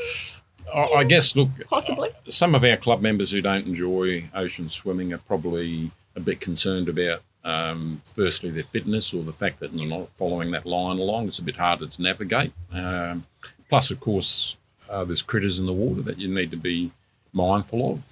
I, 0.75 0.81
I 0.93 1.05
guess, 1.05 1.35
look, 1.37 1.49
Possibly. 1.69 2.11
some 2.29 2.55
of 2.55 2.65
our 2.65 2.77
club 2.77 3.01
members 3.01 3.31
who 3.31 3.41
don't 3.41 3.67
enjoy 3.67 4.25
ocean 4.35 4.69
swimming 4.69 5.13
are 5.13 5.19
probably 5.19 5.91
a 6.15 6.21
bit 6.21 6.41
concerned 6.41 6.89
about, 6.89 7.23
um, 7.45 8.01
firstly, 8.05 8.51
their 8.51 8.63
fitness 8.63 9.13
or 9.13 9.23
the 9.23 9.33
fact 9.33 9.61
that 9.61 9.77
they're 9.77 9.87
not 9.87 10.09
following 10.11 10.51
that 10.53 10.67
line 10.67 10.99
along. 10.99 11.29
It's 11.29 11.39
a 11.39 11.43
bit 11.43 11.57
harder 11.57 11.87
to 11.87 12.03
navigate. 12.03 12.53
Um, 12.73 13.27
plus, 13.69 13.91
of 13.91 14.01
course, 14.01 14.57
uh, 14.89 15.05
there's 15.05 15.23
critters 15.23 15.59
in 15.59 15.67
the 15.67 15.73
water 15.73 16.03
that 16.03 16.19
you 16.19 16.29
need 16.29 16.51
to 16.53 16.57
be 16.57 16.93
mindful 17.33 17.93
of. 17.93 18.09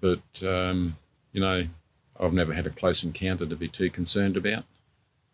But, 0.00 0.42
um, 0.46 0.96
you 1.32 1.40
know, 1.40 1.64
I've 2.20 2.32
never 2.32 2.52
had 2.52 2.66
a 2.66 2.70
close 2.70 3.02
encounter 3.04 3.46
to 3.46 3.56
be 3.56 3.68
too 3.68 3.90
concerned 3.90 4.36
about. 4.36 4.64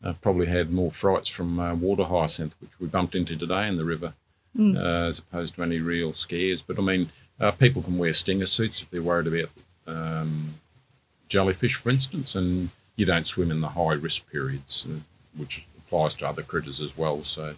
I've 0.03 0.21
probably 0.21 0.47
had 0.47 0.71
more 0.71 0.91
frights 0.91 1.29
from 1.29 1.59
uh, 1.59 1.75
water 1.75 2.05
hyacinth, 2.05 2.55
which 2.61 2.79
we 2.79 2.87
bumped 2.87 3.15
into 3.15 3.37
today 3.37 3.67
in 3.67 3.77
the 3.77 3.85
river, 3.85 4.15
uh, 4.59 4.79
as 4.79 5.19
opposed 5.19 5.55
to 5.57 5.63
any 5.63 5.79
real 5.79 6.13
scares. 6.13 6.63
But 6.63 6.79
I 6.79 6.83
mean, 6.83 7.11
uh, 7.41 7.51
people 7.53 7.83
can 7.83 7.99
wear 7.99 8.13
stinger 8.13 8.47
suits 8.47 8.83
if 8.83 8.91
they're 8.91 9.03
worried 9.03 9.27
about 9.27 9.51
um, 9.87 10.55
jellyfish, 11.29 11.75
for 11.75 11.91
instance, 11.91 12.35
and 12.35 12.71
you 12.97 13.07
don't 13.07 13.27
swim 13.27 13.51
in 13.51 13.61
the 13.61 13.69
high 13.69 13.95
risk 13.95 14.31
periods, 14.31 14.87
uh, 14.89 15.01
which 15.37 15.67
applies 15.79 16.15
to 16.17 16.29
other 16.29 16.43
critters 16.43 16.81
as 16.81 16.97
well. 16.97 17.25
So 17.25 17.55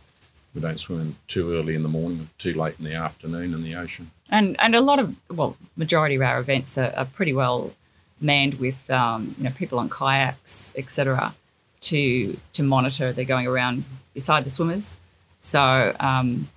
we 0.55 0.61
don't 0.61 0.81
swim 0.81 1.01
in 1.01 1.17
too 1.29 1.55
early 1.55 1.75
in 1.75 1.83
the 1.83 1.89
morning, 1.89 2.21
or 2.21 2.29
too 2.39 2.55
late 2.55 2.77
in 2.79 2.85
the 2.85 2.95
afternoon 2.95 3.53
in 3.53 3.63
the 3.63 3.75
ocean. 3.75 4.11
And 4.31 4.57
and 4.61 4.75
a 4.75 4.81
lot 4.81 4.99
of 4.99 5.15
well, 5.31 5.57
majority 5.77 6.15
of 6.15 6.23
our 6.23 6.41
events 6.41 6.79
are, 6.79 6.93
are 6.97 7.05
pretty 7.05 7.33
well 7.33 7.73
manned 8.21 8.55
with 8.55 8.91
um, 8.91 9.35
you 9.39 9.45
know 9.45 9.51
people 9.51 9.79
on 9.79 9.89
kayaks, 9.89 10.73
etc. 10.77 11.35
To 11.83 12.37
to 12.53 12.63
monitor. 12.63 13.13
They're 13.13 13.25
going 13.25 13.47
around 13.47 13.85
beside 14.15 14.45
the 14.45 14.51
swimmers. 14.51 14.97
So 15.41 15.97
um, 15.99 16.49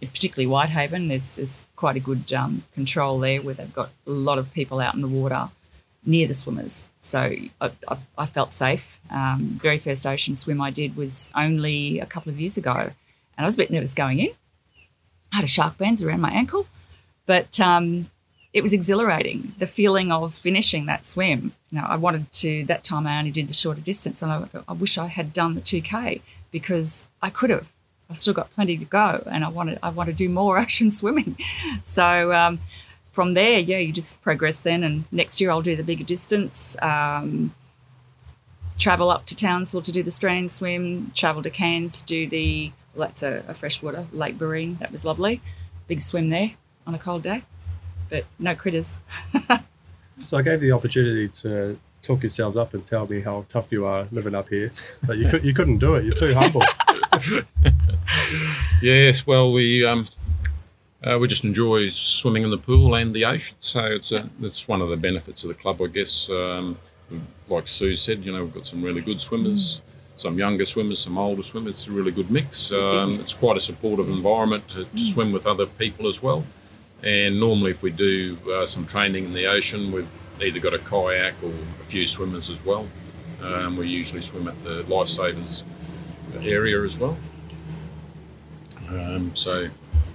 particularly 0.00 0.46
Whitehaven, 0.46 1.08
there's, 1.08 1.36
there's 1.36 1.66
quite 1.76 1.96
a 1.96 2.00
good 2.00 2.32
um, 2.32 2.62
control 2.74 3.18
there 3.18 3.40
where 3.42 3.54
they've 3.54 3.72
got 3.72 3.90
a 4.06 4.10
lot 4.10 4.38
of 4.38 4.52
people 4.52 4.80
out 4.80 4.94
in 4.94 5.00
the 5.00 5.08
water 5.08 5.48
near 6.04 6.26
the 6.26 6.34
swimmers. 6.34 6.88
So 6.98 7.20
I, 7.60 7.70
I, 7.88 7.98
I 8.18 8.26
felt 8.26 8.52
safe. 8.52 9.00
Um, 9.10 9.58
very 9.62 9.78
first 9.78 10.06
ocean 10.06 10.34
swim 10.34 10.60
I 10.60 10.70
did 10.70 10.96
was 10.96 11.30
only 11.34 12.00
a 12.00 12.06
couple 12.06 12.30
of 12.30 12.40
years 12.40 12.56
ago, 12.56 12.74
and 12.74 12.92
I 13.38 13.44
was 13.44 13.54
a 13.54 13.58
bit 13.58 13.70
nervous 13.70 13.94
going 13.94 14.18
in. 14.18 14.30
I 15.32 15.36
had 15.36 15.44
a 15.44 15.48
Sharkbanz 15.48 16.04
around 16.04 16.20
my 16.20 16.30
ankle, 16.30 16.66
but 17.26 17.60
um, 17.60 18.10
it 18.52 18.62
was 18.62 18.72
exhilarating. 18.72 19.54
The 19.58 19.66
feeling 19.66 20.12
of 20.12 20.34
finishing 20.34 20.86
that 20.86 21.06
swim. 21.06 21.52
Know, 21.70 21.84
I 21.86 21.96
wanted 21.96 22.30
to. 22.32 22.64
That 22.64 22.84
time 22.84 23.06
I 23.06 23.18
only 23.18 23.30
did 23.30 23.48
the 23.48 23.54
shorter 23.54 23.80
distance, 23.80 24.22
and 24.22 24.30
I 24.30 24.46
I 24.68 24.72
wish 24.72 24.98
I 24.98 25.06
had 25.06 25.32
done 25.32 25.54
the 25.54 25.60
two 25.60 25.80
k 25.80 26.20
because 26.50 27.06
I 27.22 27.30
could 27.30 27.50
have. 27.50 27.66
I've 28.10 28.18
still 28.18 28.34
got 28.34 28.50
plenty 28.50 28.76
to 28.76 28.84
go, 28.84 29.22
and 29.30 29.44
I 29.44 29.48
want 29.48 29.70
to. 29.70 29.78
I 29.82 29.88
want 29.88 30.08
to 30.08 30.12
do 30.12 30.28
more 30.28 30.58
ocean 30.64 30.90
swimming. 30.90 31.38
So 31.84 32.32
um, 32.34 32.60
from 33.12 33.34
there, 33.34 33.58
yeah, 33.58 33.78
you 33.78 33.92
just 33.92 34.20
progress 34.22 34.58
then. 34.58 34.82
And 34.82 35.04
next 35.12 35.40
year 35.40 35.50
I'll 35.50 35.62
do 35.62 35.76
the 35.76 35.82
bigger 35.82 36.04
distance. 36.04 36.76
Um, 36.82 37.54
travel 38.78 39.10
up 39.10 39.26
to 39.26 39.36
Townsville 39.36 39.82
to 39.82 39.92
do 39.92 40.02
the 40.02 40.10
Strand 40.10 40.50
swim. 40.50 41.12
Travel 41.14 41.42
to 41.42 41.50
Cairns, 41.50 42.02
do 42.02 42.26
the. 42.28 42.72
Well, 42.94 43.08
that's 43.08 43.22
a, 43.22 43.42
a 43.48 43.54
freshwater 43.54 44.06
Lake 44.12 44.36
Barrine. 44.36 44.78
That 44.80 44.92
was 44.92 45.06
lovely. 45.06 45.40
Big 45.88 46.02
swim 46.02 46.28
there 46.28 46.52
on 46.86 46.94
a 46.94 46.98
cold 46.98 47.22
day, 47.22 47.42
but 48.12 48.26
no 48.38 48.54
critters. 48.54 48.98
So 50.24 50.36
I 50.36 50.42
gave 50.42 50.62
you 50.62 50.68
the 50.68 50.76
opportunity 50.76 51.26
to 51.40 51.76
talk 52.00 52.22
yourselves 52.22 52.56
up 52.56 52.74
and 52.74 52.86
tell 52.86 53.08
me 53.08 53.22
how 53.22 53.44
tough 53.48 53.72
you 53.72 53.84
are 53.86 54.06
living 54.12 54.36
up 54.36 54.48
here, 54.50 54.70
but 55.04 55.18
you 55.18 55.28
could 55.28 55.42
you 55.42 55.52
couldn't 55.52 55.78
do 55.78 55.96
it. 55.96 56.04
You're 56.04 56.14
too 56.14 56.34
humble. 56.34 56.62
Yes, 58.82 59.26
well, 59.26 59.52
we 59.52 59.84
um, 59.84 60.06
uh, 61.02 61.18
we 61.18 61.26
just 61.26 61.44
enjoy 61.44 61.88
swimming 61.88 62.44
in 62.44 62.50
the 62.50 62.58
pool 62.58 62.94
and 62.94 63.12
the 63.12 63.24
ocean. 63.24 63.56
So 63.60 63.84
it's 63.86 64.12
a, 64.12 64.28
it's 64.42 64.68
one 64.68 64.80
of 64.80 64.90
the 64.90 64.96
benefits 64.96 65.42
of 65.42 65.48
the 65.48 65.54
club, 65.54 65.80
I 65.82 65.86
guess. 65.86 66.30
Um, 66.30 66.78
like 67.48 67.66
Sue 67.66 67.96
said, 67.96 68.24
you 68.24 68.32
know, 68.32 68.44
we've 68.44 68.54
got 68.54 68.66
some 68.66 68.82
really 68.82 69.00
good 69.00 69.20
swimmers, 69.20 69.80
some 70.16 70.38
younger 70.38 70.64
swimmers, 70.64 71.00
some 71.00 71.18
older 71.18 71.42
swimmers. 71.42 71.80
It's 71.80 71.88
a 71.88 71.92
really 71.92 72.12
good 72.12 72.30
mix. 72.30 72.70
Um, 72.70 73.18
it's 73.18 73.36
quite 73.36 73.56
a 73.56 73.60
supportive 73.60 74.08
environment 74.08 74.68
to, 74.68 74.84
to 74.84 75.04
swim 75.04 75.32
with 75.32 75.46
other 75.46 75.66
people 75.66 76.06
as 76.06 76.22
well. 76.22 76.44
And 77.02 77.40
normally, 77.40 77.72
if 77.72 77.82
we 77.82 77.90
do 77.90 78.38
uh, 78.52 78.64
some 78.64 78.86
training 78.86 79.24
in 79.24 79.32
the 79.32 79.46
ocean, 79.46 79.90
we've 79.90 80.08
either 80.40 80.60
got 80.60 80.74
a 80.74 80.78
kayak 80.78 81.34
or 81.42 81.52
a 81.80 81.84
few 81.84 82.06
swimmers 82.06 82.48
as 82.48 82.64
well. 82.64 82.86
Um, 83.42 83.76
we 83.76 83.88
usually 83.88 84.20
swim 84.20 84.46
at 84.46 84.62
the 84.62 84.84
lifesavers 84.84 85.64
area 86.42 86.80
as 86.82 86.98
well. 86.98 87.16
Um, 88.88 89.34
so, 89.34 89.68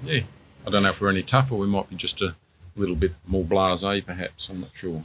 yeah, 0.03 0.21
I 0.65 0.69
don't 0.69 0.83
know 0.83 0.89
if 0.89 1.01
we're 1.01 1.09
any 1.09 1.23
tougher. 1.23 1.55
We 1.55 1.67
might 1.67 1.89
be 1.89 1.95
just 1.95 2.21
a 2.21 2.35
little 2.77 2.95
bit 2.95 3.11
more 3.27 3.43
blasé, 3.43 4.05
perhaps. 4.05 4.49
I'm 4.49 4.61
not 4.61 4.69
sure. 4.73 5.03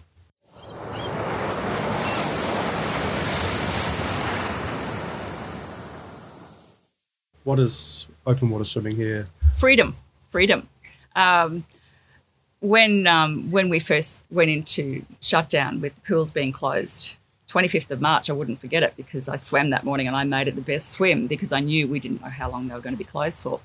What 7.45 7.59
is 7.59 8.09
open 8.25 8.51
water 8.51 8.65
swimming 8.65 8.95
here? 8.95 9.27
freedom, 9.57 9.97
freedom. 10.29 10.69
Um, 11.17 11.65
when 12.61 13.07
um, 13.07 13.51
when 13.51 13.69
we 13.69 13.79
first 13.79 14.25
went 14.31 14.51
into 14.51 15.05
shutdown 15.21 15.81
with 15.81 15.95
the 15.97 16.01
pools 16.03 16.31
being 16.31 16.53
closed, 16.53 17.15
25th 17.49 17.91
of 17.91 18.01
March, 18.01 18.31
I 18.31 18.33
wouldn't 18.33 18.61
forget 18.61 18.83
it 18.83 18.95
because 18.97 19.29
I 19.29 19.37
swam 19.37 19.71
that 19.71 19.85
morning 19.85 20.07
and 20.07 20.17
I 20.17 20.25
made 20.25 20.49
it 20.49 20.55
the 20.55 20.61
best 20.63 20.91
swim 20.91 21.27
because 21.27 21.53
I 21.53 21.61
knew 21.61 21.89
we 21.89 21.99
didn't 22.01 22.23
know 22.23 22.29
how 22.29 22.51
long 22.51 22.69
they 22.69 22.75
were 22.75 22.81
going 22.81 22.95
to 22.95 22.99
be 22.99 23.05
closed 23.05 23.43
for. 23.43 23.61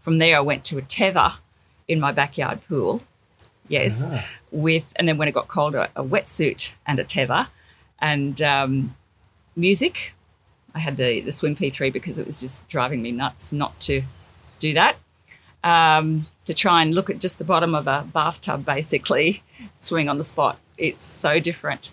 From 0.00 0.18
there, 0.18 0.36
I 0.36 0.40
went 0.40 0.64
to 0.66 0.78
a 0.78 0.82
tether 0.82 1.32
in 1.88 1.98
my 1.98 2.12
backyard 2.12 2.60
pool. 2.68 3.02
Yes, 3.68 4.06
Ah. 4.10 4.26
with 4.50 4.92
and 4.96 5.08
then 5.08 5.16
when 5.18 5.28
it 5.28 5.32
got 5.32 5.48
colder, 5.48 5.88
a 5.96 6.04
wetsuit 6.04 6.72
and 6.86 6.98
a 6.98 7.04
tether, 7.04 7.48
and 8.00 8.40
um, 8.42 8.94
music. 9.56 10.12
I 10.74 10.78
had 10.78 10.96
the 10.96 11.20
the 11.20 11.30
SwiMP3 11.30 11.92
because 11.92 12.18
it 12.18 12.26
was 12.26 12.40
just 12.40 12.66
driving 12.68 13.02
me 13.02 13.12
nuts 13.12 13.52
not 13.52 13.78
to 13.80 14.02
do 14.58 14.72
that. 14.74 14.96
Um, 15.64 16.26
to 16.44 16.54
try 16.54 16.82
and 16.82 16.92
look 16.92 17.08
at 17.08 17.20
just 17.20 17.38
the 17.38 17.44
bottom 17.44 17.72
of 17.72 17.86
a 17.86 18.04
bathtub, 18.12 18.64
basically, 18.64 19.44
swimming 19.78 20.08
on 20.08 20.18
the 20.18 20.24
spot. 20.24 20.58
It's 20.76 21.04
so 21.04 21.38
different. 21.38 21.92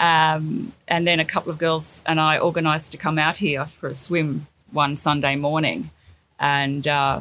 Um, 0.00 0.72
and 0.88 1.06
then 1.06 1.20
a 1.20 1.24
couple 1.24 1.52
of 1.52 1.58
girls 1.58 2.02
and 2.06 2.20
I 2.20 2.40
organised 2.40 2.90
to 2.90 2.98
come 2.98 3.16
out 3.16 3.36
here 3.36 3.66
for 3.66 3.88
a 3.88 3.94
swim 3.94 4.48
one 4.72 4.96
Sunday 4.96 5.36
morning. 5.36 5.90
And 6.40 6.88
uh, 6.88 7.20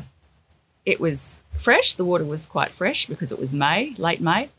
it 0.83 0.99
was 0.99 1.41
fresh. 1.55 1.93
The 1.93 2.05
water 2.05 2.25
was 2.25 2.47
quite 2.47 2.71
fresh 2.71 3.05
because 3.05 3.31
it 3.31 3.37
was 3.37 3.53
May, 3.53 3.93
late 3.99 4.19
May. 4.19 4.49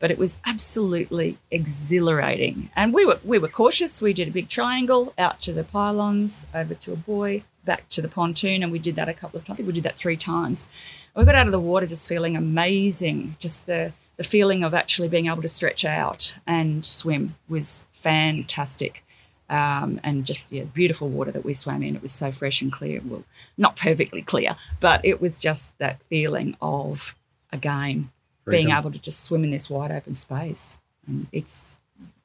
but 0.00 0.10
it 0.10 0.18
was 0.18 0.38
absolutely 0.44 1.38
exhilarating. 1.50 2.70
And 2.74 2.92
we 2.92 3.04
were 3.04 3.20
we 3.22 3.38
were 3.38 3.48
cautious. 3.48 4.02
We 4.02 4.12
did 4.12 4.28
a 4.28 4.32
big 4.32 4.48
triangle 4.48 5.12
out 5.16 5.40
to 5.42 5.52
the 5.52 5.62
pylons, 5.62 6.46
over 6.52 6.74
to 6.74 6.92
a 6.92 6.96
buoy, 6.96 7.44
back 7.64 7.88
to 7.90 8.02
the 8.02 8.08
pontoon, 8.08 8.62
and 8.62 8.72
we 8.72 8.78
did 8.78 8.96
that 8.96 9.08
a 9.08 9.14
couple 9.14 9.38
of 9.38 9.44
times. 9.44 9.54
I 9.54 9.56
think 9.58 9.66
we 9.66 9.74
did 9.74 9.84
that 9.84 9.96
three 9.96 10.16
times. 10.16 10.68
We 11.14 11.24
got 11.24 11.34
out 11.34 11.46
of 11.46 11.52
the 11.52 11.60
water 11.60 11.86
just 11.86 12.08
feeling 12.08 12.36
amazing. 12.36 13.36
Just 13.38 13.66
the 13.66 13.92
the 14.16 14.24
feeling 14.24 14.62
of 14.62 14.74
actually 14.74 15.08
being 15.08 15.28
able 15.28 15.40
to 15.40 15.48
stretch 15.48 15.82
out 15.82 16.34
and 16.46 16.84
swim 16.84 17.36
was 17.48 17.86
fantastic. 17.92 19.02
Um, 19.48 19.98
and 20.04 20.26
just 20.26 20.50
the 20.50 20.58
yeah, 20.58 20.64
beautiful 20.64 21.08
water 21.08 21.32
that 21.32 21.44
we 21.44 21.54
swam 21.54 21.82
in. 21.82 21.96
It 21.96 22.02
was 22.02 22.12
so 22.12 22.30
fresh 22.30 22.60
and 22.62 22.70
clear. 22.70 23.00
Well, 23.04 23.24
not 23.56 23.76
perfectly 23.76 24.22
clear, 24.22 24.56
but 24.78 25.04
it 25.04 25.20
was 25.20 25.40
just 25.40 25.76
that 25.78 26.02
feeling 26.10 26.56
of, 26.60 27.16
again, 27.50 28.10
Freedom. 28.44 28.66
being 28.66 28.76
able 28.76 28.92
to 28.92 28.98
just 28.98 29.24
swim 29.24 29.42
in 29.42 29.50
this 29.50 29.68
wide 29.68 29.90
open 29.90 30.14
space. 30.14 30.78
And 31.06 31.26
it's 31.32 31.80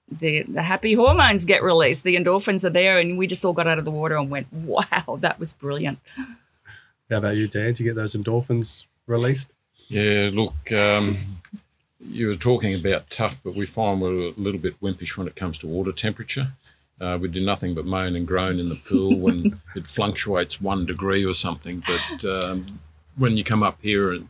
the, 0.09 0.43
the 0.43 0.61
happy 0.61 0.93
hormones 0.93 1.45
get 1.45 1.63
released, 1.63 2.03
the 2.03 2.15
endorphins 2.15 2.63
are 2.63 2.69
there, 2.69 2.99
and 2.99 3.17
we 3.17 3.27
just 3.27 3.43
all 3.43 3.53
got 3.53 3.67
out 3.67 3.79
of 3.79 3.85
the 3.85 3.91
water 3.91 4.17
and 4.17 4.29
went, 4.29 4.51
wow, 4.53 5.17
that 5.19 5.39
was 5.39 5.53
brilliant. 5.53 5.99
How 7.09 7.17
about 7.17 7.35
you, 7.35 7.47
Dan? 7.47 7.67
Did 7.67 7.79
you 7.79 7.85
get 7.85 7.95
those 7.95 8.15
endorphins 8.15 8.85
released? 9.07 9.55
Yeah, 9.87 10.29
look, 10.33 10.71
um, 10.71 11.17
you 11.99 12.27
were 12.27 12.35
talking 12.35 12.73
about 12.73 13.09
tough, 13.09 13.39
but 13.43 13.55
we 13.55 13.65
find 13.65 14.01
we're 14.01 14.29
a 14.29 14.33
little 14.37 14.59
bit 14.59 14.79
wimpish 14.81 15.17
when 15.17 15.27
it 15.27 15.35
comes 15.35 15.57
to 15.59 15.67
water 15.67 15.91
temperature. 15.91 16.49
Uh, 16.99 17.17
we 17.19 17.27
do 17.27 17.43
nothing 17.43 17.73
but 17.73 17.85
moan 17.85 18.15
and 18.15 18.27
groan 18.27 18.59
in 18.59 18.69
the 18.69 18.75
pool 18.75 19.15
when 19.19 19.59
it 19.75 19.85
fluctuates 19.85 20.61
one 20.61 20.85
degree 20.85 21.25
or 21.25 21.33
something. 21.33 21.83
But 21.85 22.25
um, 22.25 22.79
when 23.17 23.37
you 23.37 23.43
come 23.43 23.63
up 23.63 23.79
here 23.81 24.11
and 24.13 24.29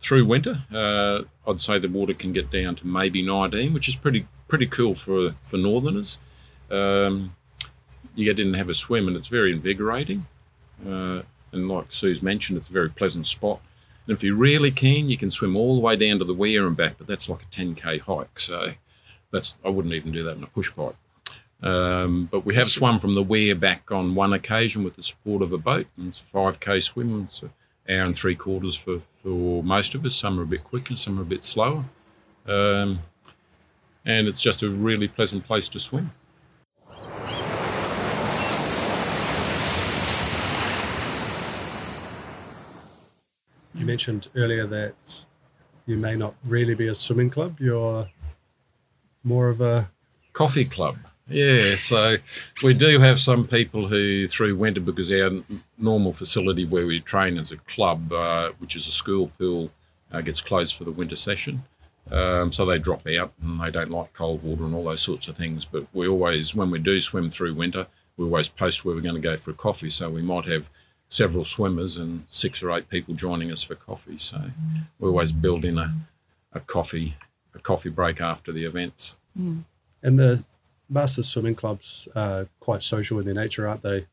through 0.00 0.26
winter, 0.26 0.60
uh, 0.72 1.22
I'd 1.48 1.60
say 1.60 1.78
the 1.78 1.88
water 1.88 2.14
can 2.14 2.32
get 2.32 2.50
down 2.50 2.76
to 2.76 2.86
maybe 2.86 3.22
19, 3.22 3.72
which 3.74 3.88
is 3.88 3.96
pretty 3.96 4.26
pretty 4.48 4.66
cool 4.66 4.94
for 4.94 5.32
for 5.42 5.56
northerners. 5.56 6.18
Um, 6.70 7.34
you 8.14 8.24
get 8.24 8.40
in 8.40 8.48
and 8.48 8.56
have 8.56 8.70
a 8.70 8.74
swim, 8.74 9.08
and 9.08 9.16
it's 9.16 9.28
very 9.28 9.52
invigorating. 9.52 10.26
Uh, 10.86 11.22
and 11.52 11.68
like 11.68 11.92
Sue's 11.92 12.22
mentioned, 12.22 12.56
it's 12.56 12.68
a 12.68 12.72
very 12.72 12.90
pleasant 12.90 13.26
spot. 13.26 13.60
And 14.06 14.16
if 14.16 14.22
you're 14.22 14.36
really 14.36 14.70
keen, 14.70 15.08
you 15.10 15.16
can 15.16 15.30
swim 15.30 15.56
all 15.56 15.74
the 15.74 15.80
way 15.80 15.96
down 15.96 16.18
to 16.18 16.24
the 16.24 16.34
weir 16.34 16.66
and 16.66 16.76
back, 16.76 16.96
but 16.98 17.06
that's 17.06 17.28
like 17.28 17.42
a 17.42 17.46
10k 17.46 18.00
hike. 18.00 18.38
So 18.38 18.72
that's 19.32 19.56
I 19.64 19.68
wouldn't 19.68 19.94
even 19.94 20.12
do 20.12 20.22
that 20.24 20.36
in 20.36 20.44
a 20.44 20.48
push 20.48 20.72
pipe. 20.74 20.96
Um, 21.62 22.28
but 22.30 22.44
we 22.44 22.54
have 22.54 22.68
swum 22.68 22.98
from 22.98 23.14
the 23.14 23.22
weir 23.22 23.54
back 23.54 23.90
on 23.90 24.14
one 24.14 24.32
occasion 24.32 24.84
with 24.84 24.96
the 24.96 25.02
support 25.02 25.42
of 25.42 25.52
a 25.52 25.58
boat. 25.58 25.86
And 25.96 26.08
it's 26.08 26.20
a 26.20 26.36
5k 26.36 26.82
swim. 26.82 27.24
It's 27.24 27.42
an 27.42 27.50
hour 27.88 28.04
and 28.04 28.16
three 28.16 28.36
quarters 28.36 28.76
for, 28.76 29.00
for 29.22 29.62
most 29.62 29.94
of 29.94 30.04
us. 30.04 30.14
Some 30.14 30.38
are 30.38 30.42
a 30.42 30.46
bit 30.46 30.64
quicker, 30.64 30.96
some 30.96 31.18
are 31.18 31.22
a 31.22 31.26
bit 31.26 31.42
slower. 31.42 31.84
Um, 32.46 33.00
and 34.06 34.28
it's 34.28 34.40
just 34.40 34.62
a 34.62 34.70
really 34.70 35.08
pleasant 35.08 35.44
place 35.44 35.68
to 35.68 35.80
swim. 35.80 36.12
You 43.74 43.84
mentioned 43.84 44.28
earlier 44.34 44.66
that 44.66 45.26
you 45.84 45.96
may 45.96 46.16
not 46.16 46.34
really 46.44 46.74
be 46.74 46.86
a 46.88 46.94
swimming 46.94 47.28
club, 47.28 47.56
you're 47.60 48.08
more 49.22 49.50
of 49.50 49.60
a 49.60 49.90
coffee 50.32 50.64
club. 50.64 50.96
Yeah, 51.28 51.74
so 51.74 52.16
we 52.62 52.72
do 52.72 53.00
have 53.00 53.18
some 53.18 53.46
people 53.48 53.88
who, 53.88 54.28
through 54.28 54.56
winter, 54.56 54.80
because 54.80 55.10
our 55.12 55.30
normal 55.76 56.12
facility 56.12 56.64
where 56.64 56.86
we 56.86 57.00
train 57.00 57.36
as 57.36 57.50
a 57.50 57.56
club, 57.56 58.12
uh, 58.12 58.50
which 58.60 58.76
is 58.76 58.86
a 58.86 58.92
school 58.92 59.32
pool, 59.36 59.70
uh, 60.12 60.20
gets 60.20 60.40
closed 60.40 60.76
for 60.76 60.84
the 60.84 60.92
winter 60.92 61.16
session. 61.16 61.64
Um, 62.10 62.52
so 62.52 62.64
they 62.64 62.78
drop 62.78 63.06
out 63.06 63.32
and 63.42 63.60
they 63.60 63.70
don't 63.70 63.90
like 63.90 64.12
cold 64.12 64.42
water 64.42 64.64
and 64.64 64.74
all 64.74 64.84
those 64.84 65.02
sorts 65.02 65.28
of 65.28 65.36
things. 65.36 65.64
But 65.64 65.86
we 65.92 66.06
always, 66.06 66.54
when 66.54 66.70
we 66.70 66.78
do 66.78 67.00
swim 67.00 67.30
through 67.30 67.54
winter, 67.54 67.86
we 68.16 68.24
always 68.24 68.48
post 68.48 68.84
where 68.84 68.94
we're 68.94 69.00
going 69.02 69.14
to 69.14 69.20
go 69.20 69.36
for 69.36 69.50
a 69.50 69.54
coffee. 69.54 69.90
So 69.90 70.08
we 70.10 70.22
might 70.22 70.46
have 70.46 70.70
several 71.08 71.44
swimmers 71.44 71.96
and 71.96 72.24
six 72.28 72.62
or 72.62 72.70
eight 72.72 72.88
people 72.88 73.14
joining 73.14 73.50
us 73.52 73.62
for 73.62 73.74
coffee. 73.74 74.18
So 74.18 74.40
we 74.98 75.08
always 75.08 75.32
build 75.32 75.64
in 75.64 75.78
a, 75.78 75.92
a 76.52 76.60
coffee 76.60 77.14
a 77.56 77.58
coffee 77.58 77.88
break 77.88 78.20
after 78.20 78.52
the 78.52 78.64
events. 78.64 79.16
Mm. 79.38 79.64
And 80.02 80.18
the 80.18 80.44
Masters 80.88 81.26
swimming 81.26 81.54
clubs 81.54 82.06
are 82.14 82.46
quite 82.60 82.82
social 82.82 83.18
in 83.18 83.24
their 83.24 83.34
nature, 83.34 83.66
aren't 83.66 83.82
they? 83.82 84.06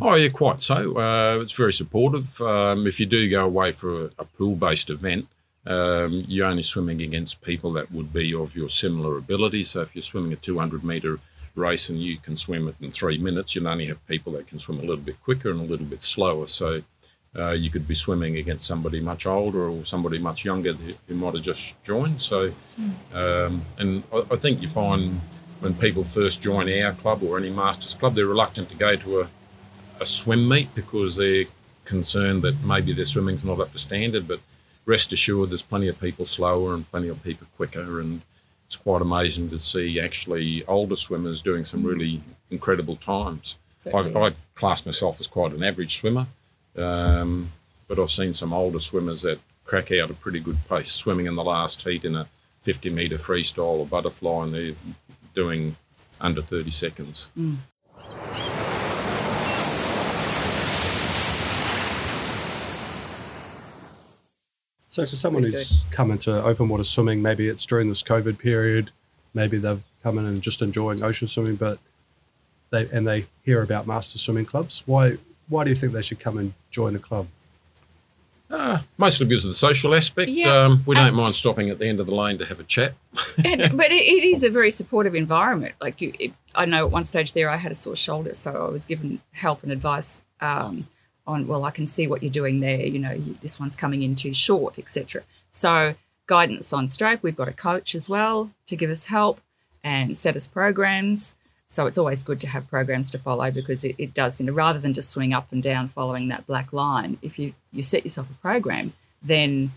Oh, 0.00 0.14
yeah, 0.14 0.28
quite 0.28 0.60
so. 0.60 0.98
Uh, 0.98 1.38
it's 1.40 1.52
very 1.52 1.72
supportive. 1.72 2.38
Um, 2.42 2.86
if 2.86 3.00
you 3.00 3.06
do 3.06 3.30
go 3.30 3.46
away 3.46 3.72
for 3.72 4.04
a, 4.04 4.10
a 4.18 4.24
pool 4.24 4.54
based 4.54 4.90
event, 4.90 5.26
um, 5.66 6.24
you're 6.26 6.46
only 6.46 6.62
swimming 6.62 7.02
against 7.02 7.42
people 7.42 7.72
that 7.74 7.90
would 7.92 8.12
be 8.12 8.34
of 8.34 8.56
your 8.56 8.68
similar 8.68 9.18
ability. 9.18 9.64
So 9.64 9.82
if 9.82 9.94
you're 9.94 10.02
swimming 10.02 10.32
a 10.32 10.36
200 10.36 10.82
metre 10.82 11.18
race 11.54 11.88
and 11.88 12.00
you 12.00 12.16
can 12.18 12.36
swim 12.36 12.68
it 12.68 12.76
in 12.80 12.90
three 12.90 13.18
minutes, 13.18 13.54
you'll 13.54 13.68
only 13.68 13.86
have 13.86 14.04
people 14.06 14.32
that 14.32 14.46
can 14.46 14.58
swim 14.58 14.78
a 14.78 14.82
little 14.82 15.04
bit 15.04 15.22
quicker 15.22 15.50
and 15.50 15.60
a 15.60 15.64
little 15.64 15.86
bit 15.86 16.02
slower. 16.02 16.46
So 16.46 16.82
uh, 17.38 17.52
you 17.52 17.70
could 17.70 17.86
be 17.86 17.94
swimming 17.94 18.36
against 18.36 18.66
somebody 18.66 19.00
much 19.00 19.26
older 19.26 19.68
or 19.68 19.84
somebody 19.84 20.18
much 20.18 20.44
younger 20.44 20.74
who 20.74 21.14
might 21.14 21.34
have 21.34 21.42
just 21.42 21.82
joined. 21.84 22.20
So, 22.20 22.52
um, 23.14 23.64
and 23.78 24.02
I, 24.12 24.22
I 24.32 24.36
think 24.36 24.60
you 24.60 24.68
find 24.68 25.20
when 25.60 25.74
people 25.74 26.02
first 26.02 26.42
join 26.42 26.68
our 26.82 26.92
club 26.92 27.22
or 27.22 27.38
any 27.38 27.50
masters 27.50 27.94
club, 27.94 28.14
they're 28.14 28.26
reluctant 28.26 28.68
to 28.70 28.74
go 28.74 28.96
to 28.96 29.20
a, 29.20 29.28
a 30.00 30.06
swim 30.06 30.48
meet 30.48 30.74
because 30.74 31.16
they're 31.16 31.44
concerned 31.84 32.42
that 32.42 32.62
maybe 32.64 32.92
their 32.92 33.04
swimming's 33.04 33.44
not 33.44 33.60
up 33.60 33.72
to 33.72 33.78
standard. 33.78 34.26
But 34.28 34.40
rest 34.84 35.12
assured, 35.12 35.50
there's 35.50 35.62
plenty 35.62 35.88
of 35.88 36.00
people 36.00 36.24
slower 36.24 36.74
and 36.74 36.90
plenty 36.90 37.08
of 37.08 37.22
people 37.22 37.46
quicker, 37.56 38.00
and 38.00 38.22
it's 38.66 38.76
quite 38.76 39.02
amazing 39.02 39.50
to 39.50 39.58
see 39.58 40.00
actually 40.00 40.64
older 40.66 40.96
swimmers 40.96 41.42
doing 41.42 41.64
some 41.64 41.82
really 41.82 42.20
incredible 42.50 42.96
times. 42.96 43.58
I, 43.92 43.98
I, 43.98 44.30
class 44.54 44.86
myself 44.86 45.18
as 45.20 45.26
quite 45.26 45.52
an 45.52 45.64
average 45.64 45.98
swimmer, 45.98 46.26
um, 46.76 47.50
but 47.88 47.98
I've 47.98 48.10
seen 48.10 48.32
some 48.32 48.52
older 48.52 48.78
swimmers 48.78 49.22
that 49.22 49.40
crack 49.64 49.90
out 49.92 50.10
a 50.10 50.14
pretty 50.14 50.40
good 50.40 50.58
pace, 50.68 50.92
swimming 50.92 51.26
in 51.26 51.34
the 51.34 51.44
last 51.44 51.82
heat 51.82 52.04
in 52.04 52.14
a 52.14 52.28
50 52.62 52.90
metre 52.90 53.18
freestyle 53.18 53.78
or 53.78 53.86
butterfly, 53.86 54.44
and 54.44 54.54
they're 54.54 54.74
doing 55.34 55.76
under 56.20 56.42
30 56.42 56.70
seconds. 56.70 57.30
Mm. 57.38 57.56
So, 64.92 65.02
for 65.04 65.16
someone 65.16 65.44
who's 65.44 65.86
come 65.90 66.10
into 66.10 66.44
open 66.44 66.68
water 66.68 66.84
swimming, 66.84 67.22
maybe 67.22 67.48
it's 67.48 67.64
during 67.64 67.88
this 67.88 68.02
COVID 68.02 68.36
period, 68.36 68.90
maybe 69.32 69.56
they've 69.56 69.82
come 70.02 70.18
in 70.18 70.26
and 70.26 70.42
just 70.42 70.60
enjoying 70.60 71.02
ocean 71.02 71.28
swimming, 71.28 71.56
but 71.56 71.78
they 72.68 72.86
and 72.90 73.08
they 73.08 73.24
hear 73.42 73.62
about 73.62 73.86
master 73.86 74.18
swimming 74.18 74.44
clubs. 74.44 74.82
Why 74.84 75.16
why 75.48 75.64
do 75.64 75.70
you 75.70 75.76
think 75.76 75.94
they 75.94 76.02
should 76.02 76.20
come 76.20 76.36
and 76.36 76.52
join 76.70 76.94
a 76.94 76.98
club? 76.98 77.28
Uh, 78.50 78.80
mostly 78.98 79.24
because 79.24 79.46
of 79.46 79.48
the 79.48 79.54
social 79.54 79.94
aspect. 79.94 80.30
Yeah, 80.30 80.64
um, 80.64 80.82
we 80.84 80.94
don't 80.94 81.14
mind 81.14 81.36
stopping 81.36 81.70
at 81.70 81.78
the 81.78 81.86
end 81.86 81.98
of 81.98 82.04
the 82.04 82.14
lane 82.14 82.36
to 82.36 82.44
have 82.44 82.60
a 82.60 82.64
chat. 82.64 82.92
and, 83.42 83.62
but 83.78 83.90
it, 83.92 83.94
it 83.94 84.24
is 84.24 84.44
a 84.44 84.50
very 84.50 84.70
supportive 84.70 85.14
environment. 85.14 85.74
Like 85.80 86.02
you, 86.02 86.12
it, 86.20 86.32
I 86.54 86.66
know 86.66 86.84
at 86.84 86.92
one 86.92 87.06
stage 87.06 87.32
there 87.32 87.48
I 87.48 87.56
had 87.56 87.72
a 87.72 87.74
sore 87.74 87.96
shoulder, 87.96 88.34
so 88.34 88.66
I 88.66 88.70
was 88.70 88.84
given 88.84 89.22
help 89.32 89.62
and 89.62 89.72
advice 89.72 90.22
um, 90.42 90.86
on. 91.26 91.46
Well, 91.46 91.64
I 91.64 91.70
can 91.70 91.86
see 91.86 92.06
what 92.06 92.22
you're 92.22 92.32
doing 92.32 92.60
there. 92.60 92.80
You 92.80 92.98
know, 92.98 93.12
you, 93.12 93.36
this 93.42 93.60
one's 93.60 93.76
coming 93.76 94.02
in 94.02 94.14
too 94.16 94.34
short, 94.34 94.78
etc. 94.78 95.22
So 95.50 95.94
guidance 96.26 96.72
on 96.72 96.88
stroke. 96.88 97.22
We've 97.22 97.36
got 97.36 97.48
a 97.48 97.52
coach 97.52 97.94
as 97.94 98.08
well 98.08 98.50
to 98.66 98.76
give 98.76 98.90
us 98.90 99.06
help 99.06 99.40
and 99.84 100.16
set 100.16 100.36
us 100.36 100.46
programs. 100.46 101.34
So 101.66 101.86
it's 101.86 101.98
always 101.98 102.22
good 102.22 102.40
to 102.40 102.48
have 102.48 102.68
programs 102.68 103.10
to 103.12 103.18
follow 103.18 103.50
because 103.50 103.82
it, 103.84 103.94
it 103.98 104.12
does, 104.12 104.40
you 104.40 104.46
know, 104.46 104.52
rather 104.52 104.78
than 104.78 104.92
just 104.92 105.10
swing 105.10 105.32
up 105.32 105.50
and 105.52 105.62
down 105.62 105.88
following 105.88 106.28
that 106.28 106.46
black 106.46 106.72
line, 106.72 107.18
if 107.22 107.38
you, 107.38 107.54
you 107.72 107.82
set 107.82 108.04
yourself 108.04 108.30
a 108.30 108.34
program, 108.34 108.92
then 109.22 109.72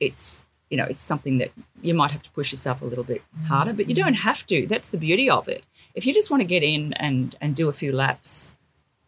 it's, 0.00 0.46
you 0.70 0.76
know, 0.76 0.84
it's 0.84 1.02
something 1.02 1.38
that 1.38 1.50
you 1.82 1.92
might 1.92 2.10
have 2.10 2.22
to 2.22 2.30
push 2.30 2.52
yourself 2.52 2.80
a 2.80 2.86
little 2.86 3.04
bit 3.04 3.22
harder, 3.46 3.74
but 3.74 3.86
you 3.86 3.94
mm. 3.94 3.98
don't 3.98 4.14
have 4.14 4.46
to. 4.46 4.66
That's 4.66 4.88
the 4.88 4.98
beauty 4.98 5.28
of 5.28 5.46
it. 5.46 5.64
If 5.94 6.06
you 6.06 6.14
just 6.14 6.30
want 6.30 6.40
to 6.40 6.46
get 6.46 6.62
in 6.62 6.94
and, 6.94 7.36
and 7.40 7.54
do 7.54 7.68
a 7.68 7.72
few 7.72 7.92
laps, 7.92 8.56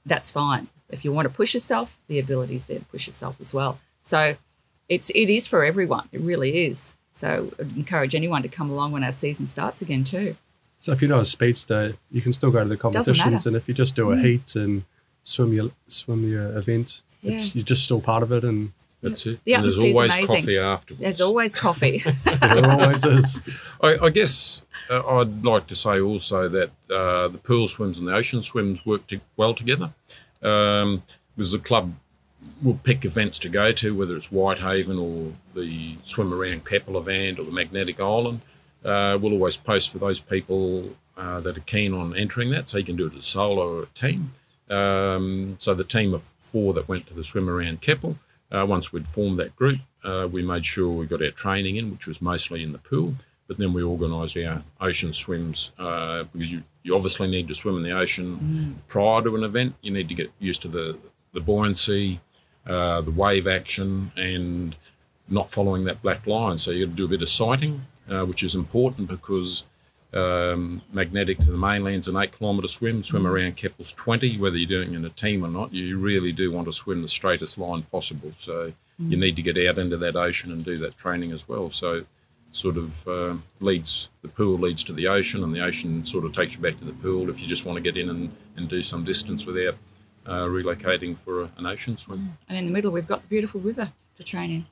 that's 0.04 0.30
fine. 0.30 0.68
If 0.90 1.04
you 1.04 1.12
want 1.12 1.28
to 1.28 1.34
push 1.34 1.54
yourself, 1.54 2.00
the 2.08 2.18
ability 2.18 2.56
is 2.56 2.66
there 2.66 2.78
to 2.78 2.84
push 2.86 3.06
yourself 3.06 3.40
as 3.40 3.52
well. 3.52 3.78
So 4.02 4.36
it's 4.88 5.10
it 5.10 5.28
is 5.28 5.46
for 5.46 5.64
everyone. 5.64 6.08
It 6.12 6.20
really 6.20 6.66
is. 6.66 6.94
So 7.12 7.52
I'd 7.58 7.76
encourage 7.76 8.14
anyone 8.14 8.42
to 8.42 8.48
come 8.48 8.70
along 8.70 8.92
when 8.92 9.04
our 9.04 9.12
season 9.12 9.46
starts 9.46 9.82
again 9.82 10.04
too. 10.04 10.36
So 10.78 10.92
if 10.92 11.02
you're 11.02 11.10
not 11.10 11.22
a 11.22 11.26
speedster, 11.26 11.94
you 12.10 12.22
can 12.22 12.32
still 12.32 12.52
go 12.52 12.62
to 12.62 12.68
the 12.68 12.76
competitions, 12.76 13.46
and 13.46 13.56
if 13.56 13.66
you 13.66 13.74
just 13.74 13.96
do 13.96 14.12
a 14.12 14.16
mm. 14.16 14.24
heat 14.24 14.54
and 14.54 14.84
swim 15.22 15.52
your 15.52 15.70
swim 15.88 16.28
your 16.28 16.56
event, 16.56 17.02
yeah. 17.22 17.38
you're 17.52 17.64
just 17.64 17.82
still 17.84 18.00
part 18.00 18.22
of 18.22 18.30
it. 18.30 18.44
And 18.44 18.72
that's 19.02 19.26
it. 19.26 19.40
The 19.44 19.54
and 19.54 19.64
there's 19.64 19.80
always 19.80 20.14
amazing. 20.14 20.36
coffee 20.36 20.58
afterwards. 20.58 21.02
There's 21.02 21.20
always 21.20 21.54
coffee. 21.54 22.04
there 22.40 22.70
always 22.70 23.04
is. 23.04 23.42
I, 23.80 23.98
I 23.98 24.10
guess 24.10 24.64
uh, 24.88 25.04
I'd 25.18 25.44
like 25.44 25.66
to 25.68 25.76
say 25.76 26.00
also 26.00 26.48
that 26.48 26.70
uh, 26.90 27.28
the 27.28 27.38
pool 27.38 27.68
swims 27.68 27.98
and 27.98 28.08
the 28.08 28.14
ocean 28.14 28.42
swims 28.42 28.86
work 28.86 29.06
to, 29.08 29.20
well 29.36 29.54
together. 29.54 29.92
Um, 30.42 31.02
the 31.52 31.58
club 31.58 31.94
will 32.62 32.80
pick 32.82 33.04
events 33.04 33.38
to 33.40 33.48
go 33.48 33.72
to, 33.72 33.96
whether 33.96 34.16
it's 34.16 34.28
Whitehaven 34.28 34.98
or 34.98 35.32
the 35.54 35.96
swim 36.04 36.32
around 36.32 36.64
Keppel 36.66 36.96
or 36.96 37.44
the 37.44 37.52
Magnetic 37.52 38.00
Island 38.00 38.42
uh, 38.84 39.18
we'll 39.20 39.32
always 39.32 39.56
post 39.56 39.90
for 39.90 39.98
those 39.98 40.20
people 40.20 40.90
uh, 41.16 41.40
that 41.40 41.56
are 41.56 41.62
keen 41.62 41.92
on 41.92 42.16
entering 42.16 42.50
that. 42.50 42.68
So 42.68 42.78
you 42.78 42.84
can 42.84 42.96
do 42.96 43.06
it 43.06 43.12
as 43.14 43.18
a 43.18 43.22
solo 43.22 43.78
or 43.78 43.82
a 43.84 43.86
team. 43.86 44.34
Um, 44.70 45.56
so 45.58 45.74
the 45.74 45.84
team 45.84 46.14
of 46.14 46.22
four 46.22 46.72
that 46.74 46.88
went 46.88 47.06
to 47.08 47.14
the 47.14 47.24
swim 47.24 47.48
around 47.48 47.80
Keppel, 47.80 48.18
uh, 48.52 48.64
once 48.68 48.92
we'd 48.92 49.08
formed 49.08 49.38
that 49.38 49.56
group, 49.56 49.80
uh, 50.04 50.28
we 50.30 50.42
made 50.42 50.64
sure 50.64 50.90
we 50.90 51.06
got 51.06 51.22
our 51.22 51.30
training 51.30 51.76
in, 51.76 51.90
which 51.90 52.06
was 52.06 52.22
mostly 52.22 52.62
in 52.62 52.72
the 52.72 52.78
pool. 52.78 53.14
But 53.48 53.56
then 53.56 53.72
we 53.72 53.82
organise 53.82 54.36
our 54.36 54.62
ocean 54.80 55.12
swims 55.14 55.72
uh, 55.78 56.24
because 56.32 56.52
you, 56.52 56.62
you 56.82 56.94
obviously 56.94 57.28
need 57.28 57.48
to 57.48 57.54
swim 57.54 57.78
in 57.78 57.82
the 57.82 57.92
ocean 57.92 58.80
prior 58.88 59.22
to 59.22 59.34
an 59.36 59.42
event. 59.42 59.74
You 59.80 59.90
need 59.90 60.08
to 60.10 60.14
get 60.14 60.30
used 60.38 60.62
to 60.62 60.68
the, 60.68 60.98
the 61.32 61.40
buoyancy, 61.40 62.20
uh, 62.66 63.00
the 63.00 63.10
wave 63.10 63.46
action, 63.46 64.12
and 64.16 64.76
not 65.30 65.50
following 65.50 65.84
that 65.84 66.02
black 66.02 66.26
line. 66.26 66.58
So 66.58 66.70
you 66.70 66.84
got 66.86 66.92
to 66.92 66.96
do 66.96 67.04
a 67.06 67.08
bit 67.08 67.22
of 67.22 67.28
sighting, 67.30 67.82
uh, 68.08 68.24
which 68.26 68.42
is 68.42 68.54
important 68.54 69.08
because 69.08 69.64
um, 70.12 70.82
magnetic 70.92 71.38
to 71.38 71.50
the 71.50 71.56
mainland's 71.56 72.08
an 72.08 72.16
eight 72.16 72.36
kilometre 72.38 72.68
swim. 72.68 73.02
Swim 73.02 73.26
around 73.26 73.56
Keppel's 73.56 73.92
20, 73.92 74.38
whether 74.38 74.56
you're 74.56 74.68
doing 74.68 74.92
it 74.92 74.96
in 74.96 75.04
a 75.04 75.10
team 75.10 75.44
or 75.44 75.48
not. 75.48 75.72
You 75.72 75.98
really 75.98 76.32
do 76.32 76.52
want 76.52 76.66
to 76.66 76.72
swim 76.72 77.02
the 77.02 77.08
straightest 77.08 77.58
line 77.58 77.82
possible. 77.82 78.32
So 78.38 78.72
you 78.98 79.16
need 79.16 79.36
to 79.36 79.42
get 79.42 79.56
out 79.68 79.78
into 79.78 79.96
that 79.98 80.16
ocean 80.16 80.50
and 80.50 80.64
do 80.64 80.76
that 80.78 80.96
training 80.96 81.32
as 81.32 81.48
well. 81.48 81.70
So 81.70 82.04
sort 82.50 82.76
of 82.76 83.06
uh, 83.08 83.34
leads, 83.60 84.08
the 84.22 84.28
pool 84.28 84.56
leads 84.58 84.82
to 84.84 84.92
the 84.92 85.06
ocean, 85.06 85.42
and 85.44 85.54
the 85.54 85.60
ocean 85.62 86.02
sort 86.04 86.24
of 86.24 86.32
takes 86.34 86.54
you 86.56 86.60
back 86.62 86.78
to 86.78 86.84
the 86.84 86.92
pool 86.94 87.28
if 87.28 87.40
you 87.42 87.46
just 87.48 87.64
want 87.66 87.76
to 87.76 87.82
get 87.82 87.96
in 87.96 88.08
and, 88.08 88.30
and 88.56 88.68
do 88.68 88.80
some 88.82 89.04
distance 89.04 89.44
without 89.46 89.74
uh, 90.26 90.44
relocating 90.44 91.16
for 91.16 91.42
a, 91.42 91.50
an 91.58 91.66
ocean 91.66 91.96
swim. 91.96 92.36
And 92.48 92.56
in 92.58 92.66
the 92.66 92.72
middle, 92.72 92.90
we've 92.90 93.06
got 93.06 93.22
the 93.22 93.28
beautiful 93.28 93.60
river 93.60 93.90
to 94.16 94.24
train 94.24 94.66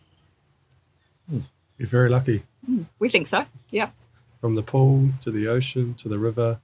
in. 1.30 1.44
You're 1.78 1.88
very 1.88 2.08
lucky. 2.08 2.42
We 2.98 3.08
think 3.08 3.26
so. 3.26 3.44
Yeah. 3.70 3.90
From 4.40 4.54
the 4.54 4.62
pool 4.62 5.10
to 5.20 5.30
the 5.30 5.46
ocean 5.48 5.94
to 5.94 6.08
the 6.08 6.18
river 6.18 6.60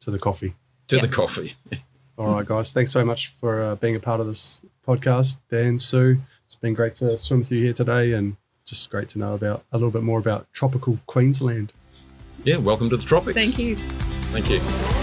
to 0.00 0.10
the 0.10 0.18
coffee. 0.18 0.54
To 0.88 0.96
Yeah. 0.96 1.02
the 1.02 1.08
coffee. 1.08 1.54
All 2.18 2.34
right, 2.34 2.46
guys. 2.46 2.70
Thanks 2.70 2.92
so 2.92 3.04
much 3.04 3.28
for 3.28 3.62
uh, 3.62 3.74
being 3.74 3.96
a 3.96 4.00
part 4.00 4.20
of 4.20 4.26
this 4.26 4.64
podcast. 4.86 5.38
Dan, 5.50 5.78
Sue, 5.78 6.18
it's 6.44 6.54
been 6.54 6.74
great 6.74 6.94
to 6.96 7.18
swim 7.18 7.40
with 7.40 7.50
you 7.52 7.62
here 7.62 7.72
today 7.72 8.12
and 8.12 8.36
just 8.66 8.90
great 8.90 9.08
to 9.10 9.18
know 9.18 9.34
about 9.34 9.64
a 9.72 9.78
little 9.78 9.92
bit 9.92 10.02
more 10.02 10.18
about 10.18 10.52
tropical 10.52 10.98
Queensland. 11.06 11.72
Yeah, 12.44 12.58
welcome 12.58 12.90
to 12.90 12.96
the 12.96 13.04
tropics. 13.04 13.34
Thank 13.34 13.58
you. 13.58 13.76
Thank 13.76 14.50
you. 14.50 14.95